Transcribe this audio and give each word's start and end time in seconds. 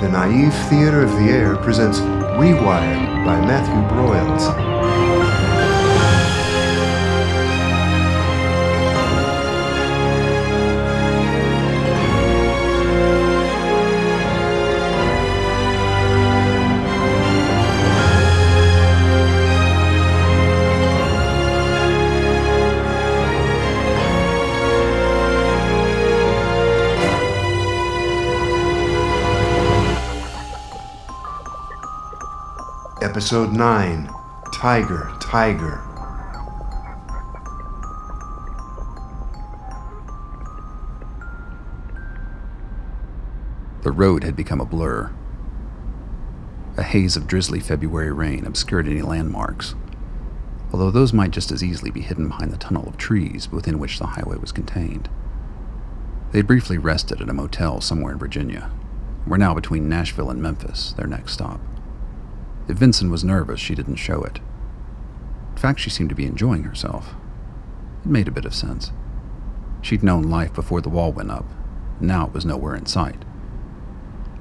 The 0.00 0.10
Naive 0.10 0.52
Theater 0.68 1.00
of 1.00 1.10
the 1.12 1.30
Air 1.30 1.56
presents 1.56 2.00
Rewired 2.00 3.24
by 3.24 3.40
Matthew 3.40 3.96
Broyles. 3.96 4.75
Episode 33.26 33.54
9 33.54 34.06
Tyger, 34.54 35.20
Tyger. 35.20 35.82
The 43.82 43.90
road 43.90 44.22
had 44.22 44.36
become 44.36 44.60
a 44.60 44.64
blur. 44.64 45.12
A 46.76 46.84
haze 46.84 47.16
of 47.16 47.26
drizzly 47.26 47.58
February 47.58 48.12
rain 48.12 48.46
obscured 48.46 48.86
any 48.86 49.02
landmarks, 49.02 49.74
although 50.72 50.92
those 50.92 51.12
might 51.12 51.32
just 51.32 51.50
as 51.50 51.64
easily 51.64 51.90
be 51.90 52.02
hidden 52.02 52.28
behind 52.28 52.52
the 52.52 52.56
tunnel 52.56 52.88
of 52.88 52.96
trees 52.96 53.50
within 53.50 53.80
which 53.80 53.98
the 53.98 54.06
highway 54.06 54.36
was 54.36 54.52
contained. 54.52 55.08
They 56.30 56.42
briefly 56.42 56.78
rested 56.78 57.20
at 57.20 57.28
a 57.28 57.32
motel 57.32 57.80
somewhere 57.80 58.12
in 58.12 58.20
Virginia, 58.20 58.70
were 59.26 59.36
now 59.36 59.52
between 59.52 59.88
Nashville 59.88 60.30
and 60.30 60.40
Memphis, 60.40 60.92
their 60.92 61.08
next 61.08 61.32
stop. 61.32 61.60
If 62.68 62.78
Vincent 62.78 63.10
was 63.10 63.24
nervous, 63.24 63.60
she 63.60 63.74
didn't 63.74 63.96
show 63.96 64.22
it. 64.22 64.40
In 65.52 65.56
fact, 65.56 65.80
she 65.80 65.90
seemed 65.90 66.08
to 66.10 66.16
be 66.16 66.26
enjoying 66.26 66.64
herself. 66.64 67.14
It 68.04 68.10
made 68.10 68.28
a 68.28 68.32
bit 68.32 68.44
of 68.44 68.54
sense. 68.54 68.92
She'd 69.82 70.02
known 70.02 70.24
life 70.24 70.52
before 70.52 70.80
the 70.80 70.88
wall 70.88 71.12
went 71.12 71.30
up, 71.30 71.46
and 71.98 72.08
now 72.08 72.26
it 72.26 72.32
was 72.32 72.44
nowhere 72.44 72.74
in 72.74 72.86
sight. 72.86 73.24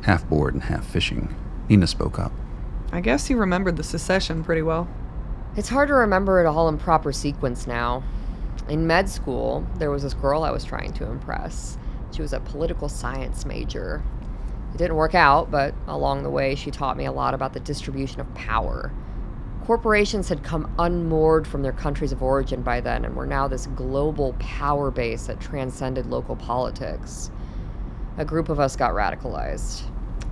Half 0.04 0.28
bored 0.28 0.54
and 0.54 0.64
half 0.64 0.86
fishing, 0.86 1.36
Nina 1.70 1.88
spoke 1.88 2.20
up. 2.20 2.32
I 2.92 3.02
guess 3.02 3.30
you 3.30 3.38
remembered 3.38 3.78
the 3.78 3.84
secession 3.84 4.44
pretty 4.44 4.62
well. 4.62 4.88
It's 5.56 5.70
hard 5.70 5.88
to 5.90 5.94
remember 5.94 6.42
it 6.42 6.46
all 6.46 6.68
in 6.68 6.78
proper 6.78 7.12
sequence 7.12 7.66
now. 7.68 8.04
In 8.68 8.88
med 8.88 9.08
school, 9.08 9.66
there 9.78 9.92
was 9.92 10.04
this 10.04 10.14
girl 10.14 10.44
I 10.44 10.52
was 10.52 10.66
trying 10.66 10.94
to 10.94 11.06
impress. 11.06 11.78
She 12.12 12.22
was 12.22 12.34
a 12.34 12.40
political 12.40 12.90
science 12.90 13.46
major. 13.46 14.04
It 14.76 14.80
didn't 14.80 14.98
work 14.98 15.16
out, 15.16 15.50
but 15.50 15.74
along 15.88 16.24
the 16.24 16.30
way, 16.30 16.54
she 16.54 16.70
taught 16.70 16.98
me 16.98 17.06
a 17.06 17.12
lot 17.14 17.34
about 17.34 17.54
the 17.54 17.62
distribution 17.62 18.20
of 18.20 18.36
power. 18.36 18.92
Corporations 19.66 20.28
had 20.28 20.44
come 20.44 20.70
unmoored 20.78 21.48
from 21.48 21.62
their 21.62 21.72
countries 21.72 22.12
of 22.12 22.22
origin 22.22 22.62
by 22.62 22.82
then 22.82 23.06
and 23.06 23.16
were 23.16 23.26
now 23.26 23.48
this 23.48 23.68
global 23.68 24.36
power 24.38 24.92
base 24.92 25.28
that 25.28 25.40
transcended 25.40 26.08
local 26.08 26.36
politics. 26.36 27.32
A 28.18 28.26
group 28.26 28.50
of 28.50 28.60
us 28.60 28.76
got 28.76 28.92
radicalized. 28.92 29.84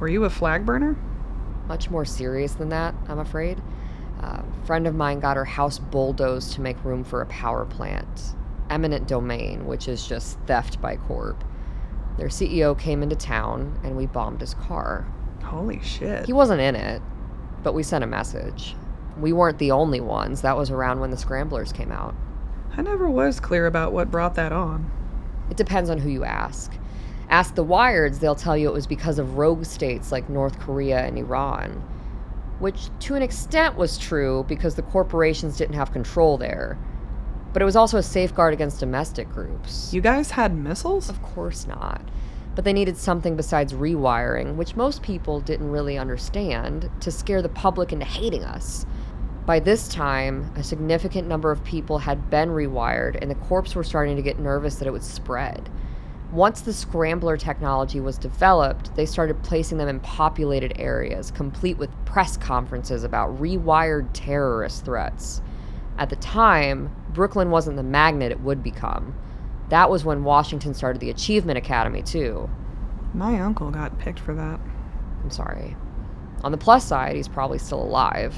Were 0.01 0.09
you 0.09 0.25
a 0.25 0.29
flag 0.29 0.65
burner? 0.65 0.97
Much 1.69 1.89
more 1.89 2.03
serious 2.03 2.51
than 2.51 2.67
that, 2.67 2.93
I'm 3.07 3.19
afraid. 3.19 3.61
A 4.19 4.43
friend 4.65 4.87
of 4.87 4.93
mine 4.93 5.21
got 5.21 5.37
her 5.37 5.45
house 5.45 5.79
bulldozed 5.79 6.51
to 6.55 6.61
make 6.61 6.83
room 6.83 7.05
for 7.05 7.21
a 7.21 7.27
power 7.27 7.63
plant. 7.63 8.35
Eminent 8.69 9.07
domain, 9.07 9.67
which 9.67 9.87
is 9.87 10.05
just 10.05 10.37
theft 10.47 10.81
by 10.81 10.97
corp. 10.97 11.41
Their 12.17 12.27
CEO 12.27 12.77
came 12.77 13.03
into 13.03 13.15
town 13.15 13.79
and 13.83 13.97
we 13.97 14.05
bombed 14.05 14.41
his 14.41 14.53
car. 14.53 15.05
Holy 15.43 15.81
shit. 15.81 16.25
He 16.25 16.33
wasn't 16.33 16.61
in 16.61 16.75
it, 16.75 17.01
but 17.63 17.73
we 17.73 17.83
sent 17.83 18.03
a 18.03 18.07
message. 18.07 18.75
We 19.19 19.33
weren't 19.33 19.59
the 19.59 19.71
only 19.71 19.99
ones. 20.01 20.41
That 20.41 20.57
was 20.57 20.71
around 20.71 20.99
when 20.99 21.11
the 21.11 21.17
Scramblers 21.17 21.71
came 21.71 21.91
out. 21.91 22.15
I 22.75 22.81
never 22.81 23.07
was 23.09 23.39
clear 23.39 23.67
about 23.67 23.93
what 23.93 24.09
brought 24.09 24.35
that 24.35 24.51
on. 24.51 24.89
It 25.49 25.57
depends 25.57 25.89
on 25.89 25.99
who 25.99 26.09
you 26.09 26.23
ask. 26.23 26.71
Ask 27.29 27.55
the 27.55 27.65
Wireds, 27.65 28.19
they'll 28.19 28.35
tell 28.35 28.57
you 28.57 28.69
it 28.69 28.73
was 28.73 28.87
because 28.87 29.19
of 29.19 29.37
rogue 29.37 29.65
states 29.65 30.11
like 30.11 30.29
North 30.29 30.59
Korea 30.59 30.99
and 30.99 31.17
Iran. 31.17 31.83
Which, 32.59 32.89
to 33.01 33.15
an 33.15 33.23
extent, 33.23 33.75
was 33.75 33.97
true 33.97 34.45
because 34.47 34.75
the 34.75 34.81
corporations 34.83 35.57
didn't 35.57 35.75
have 35.75 35.91
control 35.91 36.37
there. 36.37 36.77
But 37.53 37.61
it 37.61 37.65
was 37.65 37.75
also 37.75 37.97
a 37.97 38.03
safeguard 38.03 38.53
against 38.53 38.79
domestic 38.79 39.29
groups. 39.29 39.93
You 39.93 40.01
guys 40.01 40.31
had 40.31 40.55
missiles? 40.55 41.07
Of 41.07 41.21
course 41.21 41.67
not. 41.67 42.01
But 42.55 42.65
they 42.65 42.73
needed 42.73 42.97
something 42.97 43.35
besides 43.35 43.73
rewiring, 43.73 44.55
which 44.55 44.75
most 44.75 45.03
people 45.03 45.39
didn't 45.39 45.69
really 45.69 45.97
understand, 45.97 46.89
to 46.99 47.11
scare 47.11 47.41
the 47.41 47.49
public 47.49 47.93
into 47.93 48.05
hating 48.05 48.43
us. 48.43 48.85
By 49.45 49.59
this 49.59 49.87
time, 49.87 50.51
a 50.55 50.63
significant 50.63 51.27
number 51.27 51.51
of 51.51 51.63
people 51.63 51.99
had 51.99 52.29
been 52.29 52.49
rewired, 52.49 53.17
and 53.21 53.29
the 53.29 53.35
corps 53.35 53.75
were 53.75 53.83
starting 53.83 54.15
to 54.15 54.21
get 54.21 54.39
nervous 54.39 54.75
that 54.75 54.87
it 54.87 54.91
would 54.91 55.03
spread. 55.03 55.69
Once 56.31 56.61
the 56.61 56.73
scrambler 56.73 57.37
technology 57.37 57.99
was 57.99 58.17
developed, 58.17 58.95
they 58.95 59.05
started 59.05 59.43
placing 59.43 59.77
them 59.77 59.87
in 59.87 59.99
populated 59.99 60.73
areas, 60.79 61.29
complete 61.29 61.77
with 61.77 61.91
press 62.05 62.37
conferences 62.37 63.03
about 63.03 63.39
rewired 63.39 64.07
terrorist 64.13 64.85
threats. 64.85 65.41
At 65.99 66.09
the 66.09 66.15
time, 66.15 66.89
Brooklyn 67.13 67.51
wasn't 67.51 67.77
the 67.77 67.83
magnet 67.83 68.31
it 68.31 68.41
would 68.41 68.63
become. 68.63 69.15
That 69.69 69.89
was 69.89 70.03
when 70.03 70.23
Washington 70.23 70.73
started 70.73 70.99
the 70.99 71.09
Achievement 71.09 71.57
Academy, 71.57 72.01
too. 72.01 72.49
My 73.13 73.39
uncle 73.39 73.71
got 73.71 73.99
picked 73.99 74.19
for 74.19 74.33
that. 74.33 74.59
I'm 75.23 75.29
sorry. 75.29 75.75
On 76.43 76.51
the 76.51 76.57
plus 76.57 76.85
side, 76.85 77.15
he's 77.15 77.27
probably 77.27 77.59
still 77.59 77.81
alive. 77.81 78.35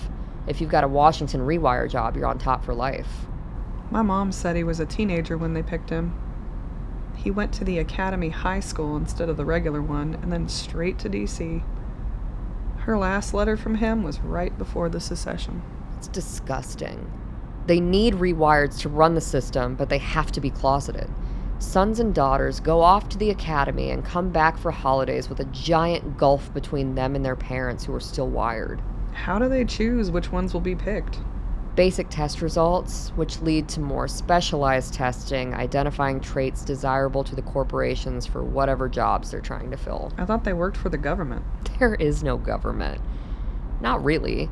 If 0.47 0.62
you've 0.62 0.69
got 0.69 0.84
a 0.84 0.88
Washington 0.88 1.41
rewire 1.41 1.90
job, 1.90 2.16
you're 2.16 2.28
on 2.28 2.38
top 2.38 2.64
for 2.64 2.74
life. 2.74 3.25
My 3.90 4.02
mom 4.02 4.31
said 4.31 4.56
he 4.56 4.64
was 4.64 4.80
a 4.80 4.85
teenager 4.85 5.38
when 5.38 5.53
they 5.53 5.64
picked 5.64 5.90
him. 5.90 6.14
He 7.16 7.31
went 7.31 7.53
to 7.53 7.64
the 7.64 7.80
Academy 7.80 8.30
High 8.30 8.59
School 8.59 8.97
instead 8.97 9.30
of 9.30 9.38
the 9.38 9.46
regular 9.46 9.81
one, 9.81 10.16
and 10.22 10.31
then 10.31 10.50
straight 10.50 11.00
to 11.00 11.09
D.C. 11.09 11.64
Her 12.80 12.97
last 12.97 13.34
letter 13.34 13.58
from 13.58 13.75
him 13.75 14.03
was 14.03 14.19
right 14.19 14.56
before 14.58 14.90
the 14.90 15.00
secession. 15.00 15.64
It's 15.97 16.08
disgusting. 16.08 17.12
They 17.68 17.80
need 17.80 18.16
rewires 18.16 18.80
to 18.81 18.90
run 18.90 19.16
the 19.16 19.22
system, 19.22 19.76
but 19.76 19.90
they 19.90 19.98
have 19.98 20.31
to 20.34 20.42
be 20.42 20.52
closeted. 20.52 21.09
Sons 21.58 22.00
and 22.00 22.14
daughters 22.14 22.59
go 22.59 22.81
off 22.81 23.09
to 23.09 23.18
the 23.18 23.30
academy 23.30 23.90
and 23.90 24.03
come 24.03 24.30
back 24.30 24.58
for 24.58 24.72
holidays 24.72 25.30
with 25.30 25.40
a 25.40 25.46
giant 25.46 26.18
gulf 26.18 26.53
between 26.53 26.96
them 26.96 27.16
and 27.16 27.26
their 27.26 27.36
parents 27.36 27.86
who 27.86 27.96
are 27.96 28.00
still 28.00 28.28
wired. 28.28 28.81
How 29.14 29.40
do 29.40 29.48
they 29.48 29.64
choose 29.64 30.12
which 30.12 30.31
ones 30.31 30.53
will 30.53 30.62
be 30.62 30.76
picked? 30.76 31.20
Basic 31.76 32.09
test 32.09 32.42
results, 32.42 33.09
which 33.16 33.42
lead 33.42 33.68
to 33.70 33.80
more 33.80 34.08
specialized 34.08 34.94
testing, 34.94 35.53
identifying 35.53 36.20
traits 36.20 36.64
desirable 36.64 37.24
to 37.24 37.36
the 37.36 37.42
corporations 37.42 38.26
for 38.26 38.44
whatever 38.44 38.88
jobs 38.88 39.32
they're 39.32 39.42
trying 39.42 39.72
to 39.72 39.78
fill. 39.78 40.12
I 40.18 40.26
thought 40.26 40.44
they 40.44 40.53
worked 40.53 40.78
for 40.78 40.90
the 40.90 40.97
government. 40.97 41.44
There 41.80 41.96
is 41.96 42.24
no 42.24 42.38
government. 42.38 43.02
Not 43.82 44.02
really. 44.03 44.50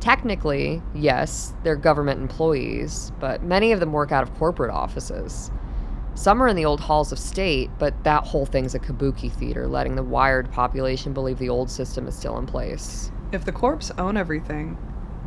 Technically, 0.00 0.82
yes, 0.94 1.54
they're 1.62 1.76
government 1.76 2.20
employees, 2.20 3.12
but 3.18 3.42
many 3.42 3.72
of 3.72 3.80
them 3.80 3.92
work 3.92 4.12
out 4.12 4.22
of 4.22 4.34
corporate 4.34 4.70
offices. 4.70 5.50
Some 6.14 6.42
are 6.42 6.48
in 6.48 6.56
the 6.56 6.64
old 6.64 6.80
halls 6.80 7.12
of 7.12 7.18
state, 7.18 7.70
but 7.78 8.04
that 8.04 8.24
whole 8.24 8.46
thing's 8.46 8.74
a 8.74 8.78
kabuki 8.78 9.30
theater, 9.30 9.66
letting 9.66 9.96
the 9.96 10.02
wired 10.02 10.50
population 10.50 11.12
believe 11.12 11.38
the 11.38 11.48
old 11.48 11.70
system 11.70 12.06
is 12.06 12.14
still 12.14 12.38
in 12.38 12.46
place. 12.46 13.10
If 13.32 13.44
the 13.44 13.52
corps 13.52 13.90
own 13.98 14.16
everything, 14.16 14.78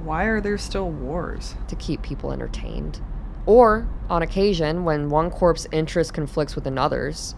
why 0.03 0.23
are 0.23 0.41
there 0.41 0.57
still 0.57 0.89
wars? 0.89 1.55
To 1.67 1.75
keep 1.75 2.01
people 2.01 2.31
entertained. 2.31 3.01
Or, 3.45 3.87
on 4.09 4.21
occasion, 4.21 4.83
when 4.83 5.09
one 5.09 5.29
corp's 5.29 5.67
interest 5.71 6.13
conflicts 6.13 6.55
with 6.55 6.65
another's. 6.65 7.35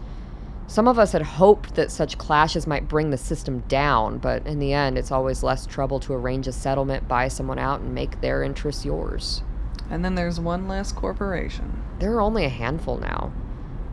Some 0.72 0.88
of 0.88 0.98
us 0.98 1.12
had 1.12 1.20
hoped 1.20 1.74
that 1.74 1.90
such 1.90 2.16
clashes 2.16 2.66
might 2.66 2.88
bring 2.88 3.10
the 3.10 3.18
system 3.18 3.62
down, 3.68 4.16
but 4.16 4.46
in 4.46 4.58
the 4.58 4.72
end, 4.72 4.96
it's 4.96 5.12
always 5.12 5.42
less 5.42 5.66
trouble 5.66 6.00
to 6.00 6.14
arrange 6.14 6.48
a 6.48 6.52
settlement, 6.52 7.06
buy 7.06 7.28
someone 7.28 7.58
out, 7.58 7.80
and 7.80 7.94
make 7.94 8.22
their 8.22 8.42
interests 8.42 8.82
yours. 8.82 9.42
And 9.90 10.02
then 10.02 10.14
there's 10.14 10.40
one 10.40 10.68
less 10.68 10.90
corporation. 10.90 11.82
There 11.98 12.14
are 12.14 12.22
only 12.22 12.46
a 12.46 12.48
handful 12.48 12.96
now. 12.96 13.34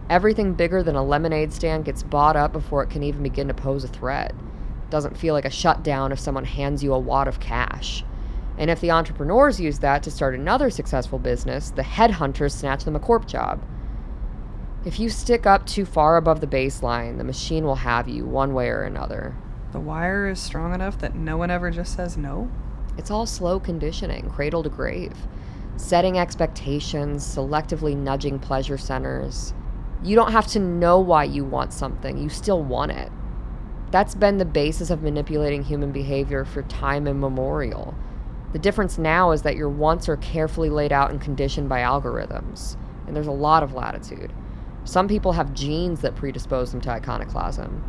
Everything 0.09 0.53
bigger 0.53 0.81
than 0.81 0.95
a 0.95 1.03
lemonade 1.03 1.51
stand 1.51 1.83
gets 1.83 2.01
bought 2.01 2.37
up 2.37 2.53
before 2.53 2.81
it 2.81 2.89
can 2.89 3.03
even 3.03 3.23
begin 3.23 3.49
to 3.49 3.53
pose 3.53 3.83
a 3.83 3.89
threat. 3.89 4.33
Doesn't 4.89 5.17
feel 5.17 5.33
like 5.33 5.43
a 5.43 5.49
shutdown 5.49 6.13
if 6.13 6.19
someone 6.21 6.45
hands 6.45 6.81
you 6.81 6.93
a 6.93 6.97
wad 6.97 7.27
of 7.27 7.41
cash. 7.41 8.05
And 8.57 8.69
if 8.69 8.79
the 8.79 8.91
entrepreneurs 8.91 9.59
use 9.59 9.79
that 9.79 10.01
to 10.03 10.11
start 10.11 10.33
another 10.33 10.69
successful 10.69 11.19
business, 11.19 11.71
the 11.71 11.81
headhunters 11.81 12.53
snatch 12.53 12.85
them 12.85 12.95
a 12.95 13.01
corp 13.01 13.27
job. 13.27 13.61
If 14.85 14.97
you 14.97 15.09
stick 15.09 15.45
up 15.45 15.65
too 15.65 15.85
far 15.85 16.15
above 16.15 16.39
the 16.39 16.47
baseline, 16.47 17.17
the 17.17 17.25
machine 17.25 17.65
will 17.65 17.75
have 17.75 18.07
you 18.07 18.25
one 18.25 18.53
way 18.53 18.69
or 18.69 18.83
another. 18.83 19.35
The 19.73 19.79
wire 19.79 20.29
is 20.29 20.39
strong 20.39 20.73
enough 20.73 20.97
that 20.99 21.15
no 21.15 21.35
one 21.35 21.51
ever 21.51 21.69
just 21.69 21.97
says 21.97 22.15
no? 22.15 22.49
It's 22.97 23.11
all 23.11 23.25
slow 23.25 23.59
conditioning, 23.59 24.29
cradle 24.29 24.63
to 24.63 24.69
grave. 24.69 25.13
Setting 25.75 26.17
expectations, 26.17 27.25
selectively 27.25 27.93
nudging 27.93 28.39
pleasure 28.39 28.77
centers. 28.77 29.53
You 30.01 30.15
don't 30.15 30.31
have 30.31 30.47
to 30.47 30.59
know 30.59 30.97
why 30.97 31.25
you 31.25 31.43
want 31.43 31.73
something, 31.73 32.17
you 32.17 32.29
still 32.29 32.63
want 32.63 32.93
it. 32.93 33.11
That's 33.91 34.15
been 34.15 34.37
the 34.37 34.45
basis 34.45 34.89
of 34.89 35.03
manipulating 35.03 35.63
human 35.63 35.91
behavior 35.91 36.45
for 36.45 36.61
time 36.63 37.05
immemorial. 37.05 37.95
The 38.53 38.59
difference 38.59 38.97
now 38.97 39.31
is 39.31 39.41
that 39.41 39.57
your 39.57 39.69
wants 39.69 40.07
are 40.07 40.17
carefully 40.17 40.69
laid 40.69 40.93
out 40.93 41.11
and 41.11 41.19
conditioned 41.19 41.67
by 41.67 41.81
algorithms, 41.81 42.77
and 43.07 43.15
there's 43.15 43.27
a 43.27 43.31
lot 43.31 43.61
of 43.61 43.73
latitude. 43.73 44.31
Some 44.83 45.07
people 45.07 45.33
have 45.33 45.53
genes 45.53 46.01
that 46.01 46.15
predispose 46.15 46.71
them 46.71 46.81
to 46.81 46.89
iconoclasm. 46.89 47.83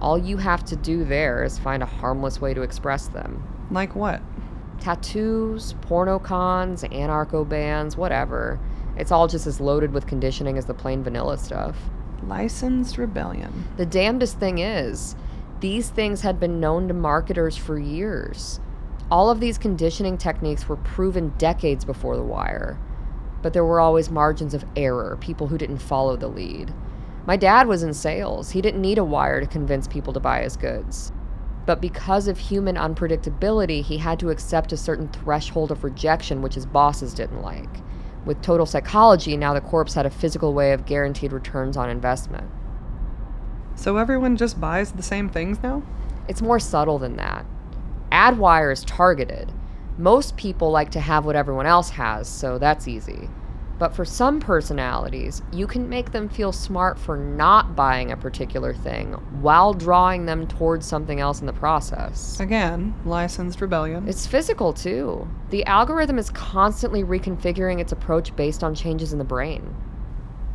All 0.00 0.18
you 0.18 0.36
have 0.36 0.64
to 0.66 0.76
do 0.76 1.04
there 1.04 1.42
is 1.44 1.58
find 1.58 1.82
a 1.82 1.86
harmless 1.86 2.40
way 2.40 2.52
to 2.52 2.62
express 2.62 3.08
them. 3.08 3.42
Like 3.70 3.96
what? 3.96 4.20
Tattoos, 4.80 5.74
porno 5.80 6.18
cons, 6.18 6.82
anarcho 6.84 7.48
bands, 7.48 7.96
whatever. 7.96 8.60
It's 8.96 9.10
all 9.10 9.26
just 9.28 9.46
as 9.46 9.60
loaded 9.60 9.92
with 9.92 10.06
conditioning 10.06 10.58
as 10.58 10.66
the 10.66 10.74
plain 10.74 11.02
vanilla 11.02 11.38
stuff. 11.38 11.76
Licensed 12.22 12.98
rebellion. 12.98 13.68
The 13.76 13.86
damnedest 13.86 14.38
thing 14.38 14.58
is, 14.58 15.16
these 15.60 15.88
things 15.88 16.20
had 16.20 16.38
been 16.38 16.60
known 16.60 16.88
to 16.88 16.94
marketers 16.94 17.56
for 17.56 17.78
years. 17.78 18.60
All 19.10 19.30
of 19.30 19.40
these 19.40 19.58
conditioning 19.58 20.18
techniques 20.18 20.68
were 20.68 20.76
proven 20.76 21.32
decades 21.38 21.84
before 21.84 22.16
The 22.16 22.22
Wire, 22.22 22.78
but 23.46 23.52
there 23.52 23.64
were 23.64 23.78
always 23.78 24.10
margins 24.10 24.54
of 24.54 24.64
error, 24.74 25.16
people 25.20 25.46
who 25.46 25.56
didn't 25.56 25.78
follow 25.78 26.16
the 26.16 26.26
lead. 26.26 26.74
My 27.26 27.36
dad 27.36 27.68
was 27.68 27.84
in 27.84 27.94
sales. 27.94 28.50
He 28.50 28.60
didn't 28.60 28.82
need 28.82 28.98
a 28.98 29.04
wire 29.04 29.40
to 29.40 29.46
convince 29.46 29.86
people 29.86 30.12
to 30.14 30.18
buy 30.18 30.42
his 30.42 30.56
goods. 30.56 31.12
But 31.64 31.80
because 31.80 32.26
of 32.26 32.40
human 32.40 32.74
unpredictability, 32.74 33.84
he 33.84 33.98
had 33.98 34.18
to 34.18 34.30
accept 34.30 34.72
a 34.72 34.76
certain 34.76 35.06
threshold 35.06 35.70
of 35.70 35.84
rejection, 35.84 36.42
which 36.42 36.56
his 36.56 36.66
bosses 36.66 37.14
didn't 37.14 37.40
like. 37.40 37.70
With 38.24 38.42
total 38.42 38.66
psychology, 38.66 39.36
now 39.36 39.54
the 39.54 39.60
corpse 39.60 39.94
had 39.94 40.06
a 40.06 40.10
physical 40.10 40.52
way 40.52 40.72
of 40.72 40.84
guaranteed 40.84 41.32
returns 41.32 41.76
on 41.76 41.88
investment. 41.88 42.50
So 43.76 43.96
everyone 43.96 44.36
just 44.36 44.60
buys 44.60 44.90
the 44.90 45.04
same 45.04 45.28
things 45.28 45.62
now? 45.62 45.84
It's 46.26 46.42
more 46.42 46.58
subtle 46.58 46.98
than 46.98 47.14
that. 47.18 47.46
AdWire 48.10 48.72
is 48.72 48.84
targeted. 48.84 49.52
Most 49.98 50.36
people 50.36 50.70
like 50.70 50.90
to 50.90 51.00
have 51.00 51.24
what 51.24 51.36
everyone 51.36 51.66
else 51.66 51.88
has, 51.90 52.28
so 52.28 52.58
that's 52.58 52.86
easy. 52.86 53.30
But 53.78 53.94
for 53.94 54.04
some 54.04 54.40
personalities, 54.40 55.42
you 55.52 55.66
can 55.66 55.88
make 55.88 56.12
them 56.12 56.28
feel 56.28 56.52
smart 56.52 56.98
for 56.98 57.16
not 57.16 57.76
buying 57.76 58.10
a 58.10 58.16
particular 58.16 58.72
thing 58.74 59.12
while 59.42 59.74
drawing 59.74 60.26
them 60.26 60.46
towards 60.46 60.86
something 60.86 61.20
else 61.20 61.40
in 61.40 61.46
the 61.46 61.52
process. 61.52 62.40
Again, 62.40 62.94
licensed 63.04 63.60
rebellion. 63.60 64.08
It's 64.08 64.26
physical 64.26 64.72
too. 64.72 65.28
The 65.50 65.64
algorithm 65.66 66.18
is 66.18 66.30
constantly 66.30 67.02
reconfiguring 67.04 67.80
its 67.80 67.92
approach 67.92 68.34
based 68.36 68.64
on 68.64 68.74
changes 68.74 69.12
in 69.12 69.18
the 69.18 69.24
brain. 69.24 69.74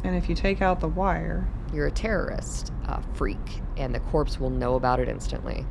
and 0.03 0.15
if 0.15 0.27
you 0.29 0.35
take 0.35 0.61
out 0.61 0.79
the 0.79 0.87
wire, 0.87 1.47
You're 1.73 1.87
a 1.87 1.91
terrorist, 1.91 2.73
a 2.85 3.01
freak, 3.13 3.61
and 3.77 3.95
the 3.95 3.99
corpse 3.99 4.39
will 4.39 4.49
know 4.49 4.75
about 4.75 4.99
it 4.99 5.07
instantly. 5.07 5.65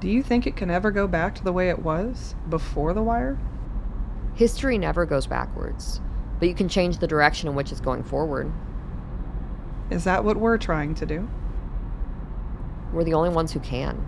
Do 0.00 0.08
you 0.08 0.22
think 0.22 0.46
it 0.46 0.56
can 0.56 0.70
ever 0.70 0.90
go 0.90 1.08
back 1.08 1.34
to 1.34 1.44
the 1.44 1.52
way 1.52 1.70
it 1.70 1.80
was 1.80 2.36
before 2.48 2.94
the 2.94 3.02
wire? 3.02 3.36
History 4.34 4.78
never 4.78 5.04
goes 5.04 5.26
backwards, 5.26 6.00
but 6.38 6.48
you 6.48 6.54
can 6.54 6.68
change 6.68 6.98
the 6.98 7.08
direction 7.08 7.48
in 7.48 7.56
which 7.56 7.72
it's 7.72 7.80
going 7.80 8.04
forward. 8.04 8.52
Is 9.90 10.04
that 10.04 10.24
what 10.24 10.36
we're 10.36 10.58
trying 10.58 10.94
to 10.96 11.06
do? 11.06 11.28
We're 12.92 13.04
the 13.04 13.14
only 13.14 13.30
ones 13.30 13.52
who 13.52 13.60
can. 13.60 14.06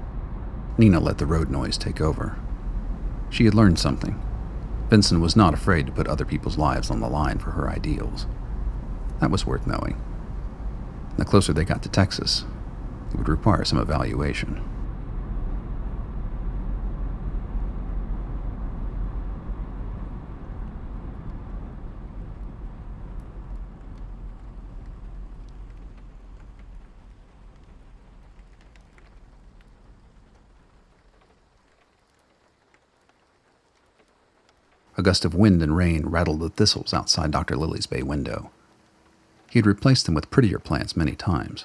Nina 0.79 1.01
let 1.01 1.19
the 1.19 1.27
road 1.27 1.51
noise 1.51 1.77
take 1.77 2.01
over. 2.01 2.39
She 3.29 3.45
had 3.45 3.55
learned 3.55 3.79
something. 3.79 4.21
Vincent 4.89 5.21
was 5.21 5.37
not 5.37 5.55
afraid 5.55 5.87
to 5.87 5.93
put 5.93 6.07
other 6.07 6.25
people's 6.25 6.59
lives 6.59 6.91
on 6.91 7.01
the 7.01 7.09
line 7.09 7.39
for 7.39 7.51
her 7.51 7.69
ideals. 7.69 8.27
That 9.21 9.31
was 9.31 9.45
worth 9.45 9.67
knowing. 9.67 10.01
The 11.17 11.25
closer 11.25 11.53
they 11.53 11.65
got 11.65 11.83
to 11.83 11.89
Texas, 11.89 12.45
it 13.11 13.19
would 13.19 13.29
require 13.29 13.65
some 13.65 13.81
evaluation. 13.81 14.63
A 35.01 35.03
gust 35.03 35.25
of 35.25 35.35
wind 35.35 35.63
and 35.63 35.75
rain 35.75 36.05
rattled 36.09 36.41
the 36.41 36.51
thistles 36.51 36.93
outside 36.93 37.31
Dr. 37.31 37.57
Lilly's 37.57 37.87
bay 37.87 38.03
window. 38.03 38.51
He 39.49 39.59
had 39.59 39.65
replaced 39.65 40.05
them 40.05 40.15
with 40.15 40.31
prettier 40.31 40.59
plants 40.59 40.95
many 40.95 41.17
times, 41.17 41.65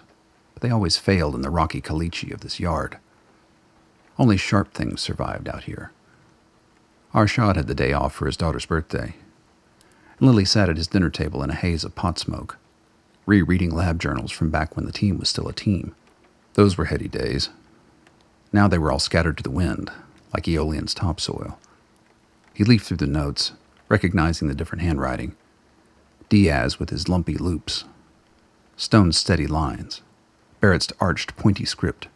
but 0.53 0.63
they 0.63 0.69
always 0.69 0.95
failed 0.95 1.35
in 1.35 1.41
the 1.41 1.49
rocky 1.49 1.81
caliche 1.81 2.31
of 2.31 2.39
this 2.39 2.61
yard. 2.61 2.97
Only 4.17 4.37
sharp 4.37 4.73
things 4.73 5.01
survived 5.01 5.49
out 5.49 5.65
here. 5.65 5.91
Arshad 7.13 7.57
had 7.57 7.67
the 7.67 7.75
day 7.75 7.91
off 7.91 8.13
for 8.15 8.25
his 8.25 8.37
daughter's 8.37 8.65
birthday, 8.65 9.15
and 10.17 10.29
Lilly 10.29 10.45
sat 10.45 10.69
at 10.69 10.77
his 10.77 10.87
dinner 10.87 11.09
table 11.09 11.43
in 11.43 11.49
a 11.49 11.55
haze 11.55 11.83
of 11.83 11.93
pot 11.93 12.17
smoke, 12.17 12.57
rereading 13.25 13.69
lab 13.69 13.99
journals 13.99 14.31
from 14.31 14.49
back 14.49 14.77
when 14.77 14.85
the 14.85 14.93
team 14.93 15.17
was 15.17 15.27
still 15.27 15.49
a 15.49 15.53
team. 15.53 15.93
Those 16.53 16.77
were 16.77 16.85
heady 16.85 17.09
days. 17.09 17.49
Now 18.53 18.69
they 18.69 18.77
were 18.77 18.93
all 18.93 18.99
scattered 18.99 19.35
to 19.35 19.43
the 19.43 19.51
wind, 19.51 19.91
like 20.33 20.47
Aeolian's 20.47 20.93
topsoil. 20.93 21.59
He 22.55 22.63
leafed 22.63 22.87
through 22.87 22.97
the 22.97 23.05
notes, 23.05 23.51
recognizing 23.89 24.47
the 24.47 24.55
different 24.55 24.81
handwriting. 24.81 25.35
Diaz 26.29 26.79
with 26.79 26.89
his 26.89 27.09
lumpy 27.09 27.35
loops, 27.35 27.83
Stone's 28.77 29.17
steady 29.17 29.45
lines, 29.45 30.01
Barrett's 30.61 30.91
arched, 30.99 31.35
pointy 31.35 31.65
script, 31.65 32.07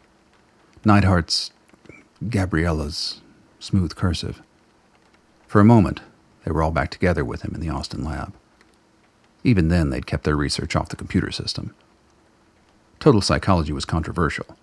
Neidhart's, 0.82 1.52
Gabriella's 2.28 3.20
smooth 3.58 3.94
cursive. 3.94 4.40
For 5.46 5.60
a 5.60 5.64
moment, 5.64 6.00
they 6.44 6.50
were 6.50 6.62
all 6.62 6.70
back 6.70 6.90
together 6.90 7.24
with 7.24 7.42
him 7.42 7.54
in 7.54 7.60
the 7.60 7.68
Austin 7.68 8.02
lab. 8.02 8.32
Even 9.44 9.68
then, 9.68 9.90
they'd 9.90 10.06
kept 10.06 10.24
their 10.24 10.36
research 10.36 10.74
off 10.74 10.88
the 10.88 10.96
computer 10.96 11.30
system. 11.30 11.74
Total 12.98 13.20
psychology 13.20 13.72
was 13.72 13.84
controversial, 13.84 14.56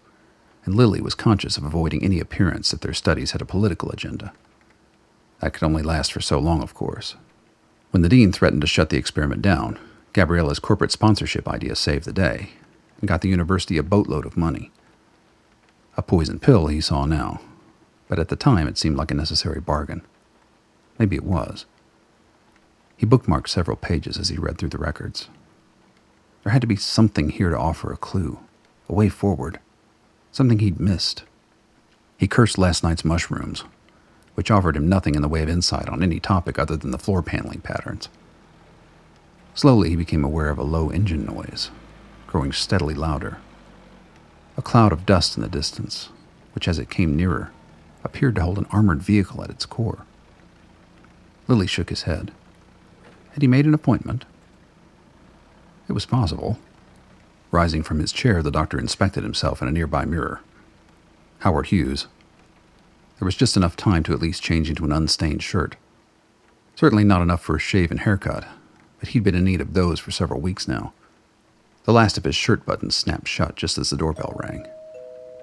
and 0.65 0.73
Lilly 0.73 1.01
was 1.01 1.15
conscious 1.15 1.55
of 1.57 1.63
avoiding 1.63 2.03
any 2.03 2.19
appearance 2.19 2.71
that 2.71 2.81
their 2.81 2.93
studies 2.93 3.31
had 3.31 3.41
a 3.41 3.45
political 3.45 3.91
agenda. 3.91 4.33
That 5.39 5.53
could 5.53 5.63
only 5.63 5.83
last 5.83 6.11
for 6.11 6.21
so 6.21 6.39
long, 6.39 6.63
of 6.63 6.73
course. 6.73 7.15
When 7.91 8.01
the 8.01 8.09
dean 8.09 8.31
threatened 8.31 8.61
to 8.61 8.67
shut 8.67 8.89
the 8.89 8.97
experiment 8.97 9.41
down, 9.41 9.79
Gabriella's 10.13 10.59
corporate 10.59 10.91
sponsorship 10.91 11.47
idea 11.47 11.75
saved 11.75 12.05
the 12.05 12.13
day 12.13 12.49
and 12.99 13.07
got 13.07 13.21
the 13.21 13.29
university 13.29 13.77
a 13.77 13.83
boatload 13.83 14.25
of 14.25 14.37
money. 14.37 14.71
A 15.95 16.01
poison 16.01 16.39
pill, 16.39 16.67
he 16.67 16.81
saw 16.81 17.05
now, 17.05 17.41
but 18.07 18.19
at 18.19 18.29
the 18.29 18.35
time 18.35 18.67
it 18.67 18.77
seemed 18.77 18.97
like 18.97 19.11
a 19.11 19.15
necessary 19.15 19.59
bargain. 19.59 20.01
Maybe 20.97 21.15
it 21.15 21.23
was. 21.23 21.65
He 22.95 23.05
bookmarked 23.05 23.47
several 23.47 23.77
pages 23.77 24.17
as 24.17 24.29
he 24.29 24.37
read 24.37 24.57
through 24.57 24.69
the 24.69 24.79
records. 24.79 25.29
There 26.43 26.51
had 26.51 26.61
to 26.61 26.67
be 26.67 26.75
something 26.75 27.29
here 27.29 27.51
to 27.51 27.57
offer 27.57 27.91
a 27.91 27.97
clue, 27.97 28.39
a 28.89 28.93
way 28.93 29.09
forward, 29.09 29.59
something 30.31 30.59
he'd 30.59 30.79
missed. 30.79 31.23
He 32.17 32.27
cursed 32.27 32.57
last 32.57 32.83
night's 32.83 33.05
mushrooms, 33.05 33.63
which 34.37 34.51
offered 34.51 34.77
him 34.77 34.87
nothing 34.87 35.15
in 35.15 35.23
the 35.23 35.27
way 35.27 35.41
of 35.41 35.49
insight 35.49 35.89
on 35.89 36.03
any 36.03 36.19
topic 36.19 36.59
other 36.59 36.77
than 36.77 36.91
the 36.91 36.99
floor 36.99 37.23
paneling 37.23 37.59
patterns. 37.59 38.07
Slowly, 39.55 39.89
he 39.89 39.95
became 39.95 40.23
aware 40.23 40.51
of 40.51 40.59
a 40.59 40.63
low 40.63 40.91
engine 40.91 41.25
noise, 41.25 41.71
growing 42.27 42.51
steadily 42.51 42.93
louder. 42.93 43.39
A 44.55 44.61
cloud 44.61 44.91
of 44.93 45.07
dust 45.07 45.37
in 45.37 45.41
the 45.41 45.49
distance, 45.49 46.09
which 46.53 46.67
as 46.67 46.77
it 46.77 46.91
came 46.91 47.15
nearer, 47.15 47.51
appeared 48.03 48.35
to 48.35 48.43
hold 48.43 48.59
an 48.59 48.67
armored 48.69 49.01
vehicle 49.01 49.43
at 49.43 49.49
its 49.49 49.65
core. 49.65 50.05
Lilly 51.47 51.65
shook 51.65 51.89
his 51.89 52.03
head. 52.03 52.31
Had 53.31 53.41
he 53.41 53.47
made 53.47 53.65
an 53.65 53.73
appointment? 53.73 54.23
It 55.89 55.93
was 55.93 56.05
possible. 56.05 56.59
Rising 57.49 57.81
from 57.81 57.97
his 57.97 58.11
chair, 58.11 58.43
the 58.43 58.51
doctor 58.51 58.77
inspected 58.77 59.23
himself 59.23 59.63
in 59.63 59.67
a 59.67 59.71
nearby 59.71 60.05
mirror. 60.05 60.41
Howard 61.39 61.67
Hughes, 61.67 62.05
there 63.19 63.25
was 63.25 63.35
just 63.35 63.57
enough 63.57 63.75
time 63.75 64.03
to 64.03 64.13
at 64.13 64.21
least 64.21 64.43
change 64.43 64.69
into 64.69 64.85
an 64.85 64.91
unstained 64.91 65.43
shirt. 65.43 65.75
Certainly 66.75 67.03
not 67.03 67.21
enough 67.21 67.41
for 67.41 67.55
a 67.55 67.59
shave 67.59 67.89
and 67.89 68.01
haircut, 68.01 68.47
but 68.99 69.09
he'd 69.09 69.23
been 69.23 69.35
in 69.35 69.43
need 69.43 69.61
of 69.61 69.73
those 69.73 69.99
for 69.99 70.11
several 70.11 70.39
weeks 70.39 70.67
now. 70.67 70.93
The 71.85 71.93
last 71.93 72.17
of 72.17 72.25
his 72.25 72.35
shirt 72.35 72.65
buttons 72.65 72.95
snapped 72.95 73.27
shut 73.27 73.55
just 73.55 73.77
as 73.77 73.89
the 73.89 73.97
doorbell 73.97 74.33
rang. 74.43 74.67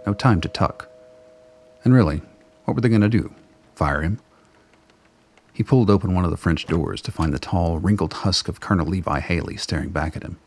No 0.07 0.14
time 0.14 0.40
to 0.43 0.49
tuck. 0.49 0.88
And 1.85 1.95
really, 1.95 2.23
what 2.64 2.75
were 2.75 2.81
they 2.81 2.88
going 2.88 3.00
to 3.00 3.09
do? 3.09 3.35
Fire 3.75 4.02
him? 4.02 4.21
He 5.52 5.62
pulled 5.62 5.90
open 5.90 6.14
one 6.14 6.25
of 6.25 6.31
the 6.31 6.37
French 6.37 6.66
doors 6.66 7.00
to 7.02 7.12
find 7.12 7.33
the 7.33 7.38
tall, 7.38 7.78
wrinkled 7.78 8.12
husk 8.12 8.49
of 8.49 8.61
Colonel 8.61 8.87
Levi 8.87 9.21
Haley 9.21 9.57
staring 9.57 9.90
back 9.90 10.16
at 10.16 10.23
him. 10.23 10.38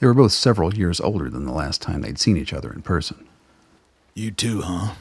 They 0.00 0.06
were 0.06 0.14
both 0.14 0.32
several 0.32 0.74
years 0.74 1.00
older 1.00 1.30
than 1.30 1.46
the 1.46 1.52
last 1.52 1.80
time 1.80 2.02
they'd 2.02 2.18
seen 2.18 2.36
each 2.36 2.52
other 2.52 2.72
in 2.72 2.82
person. 2.82 3.28
You 4.14 4.32
too, 4.32 4.62
huh? 4.62 4.94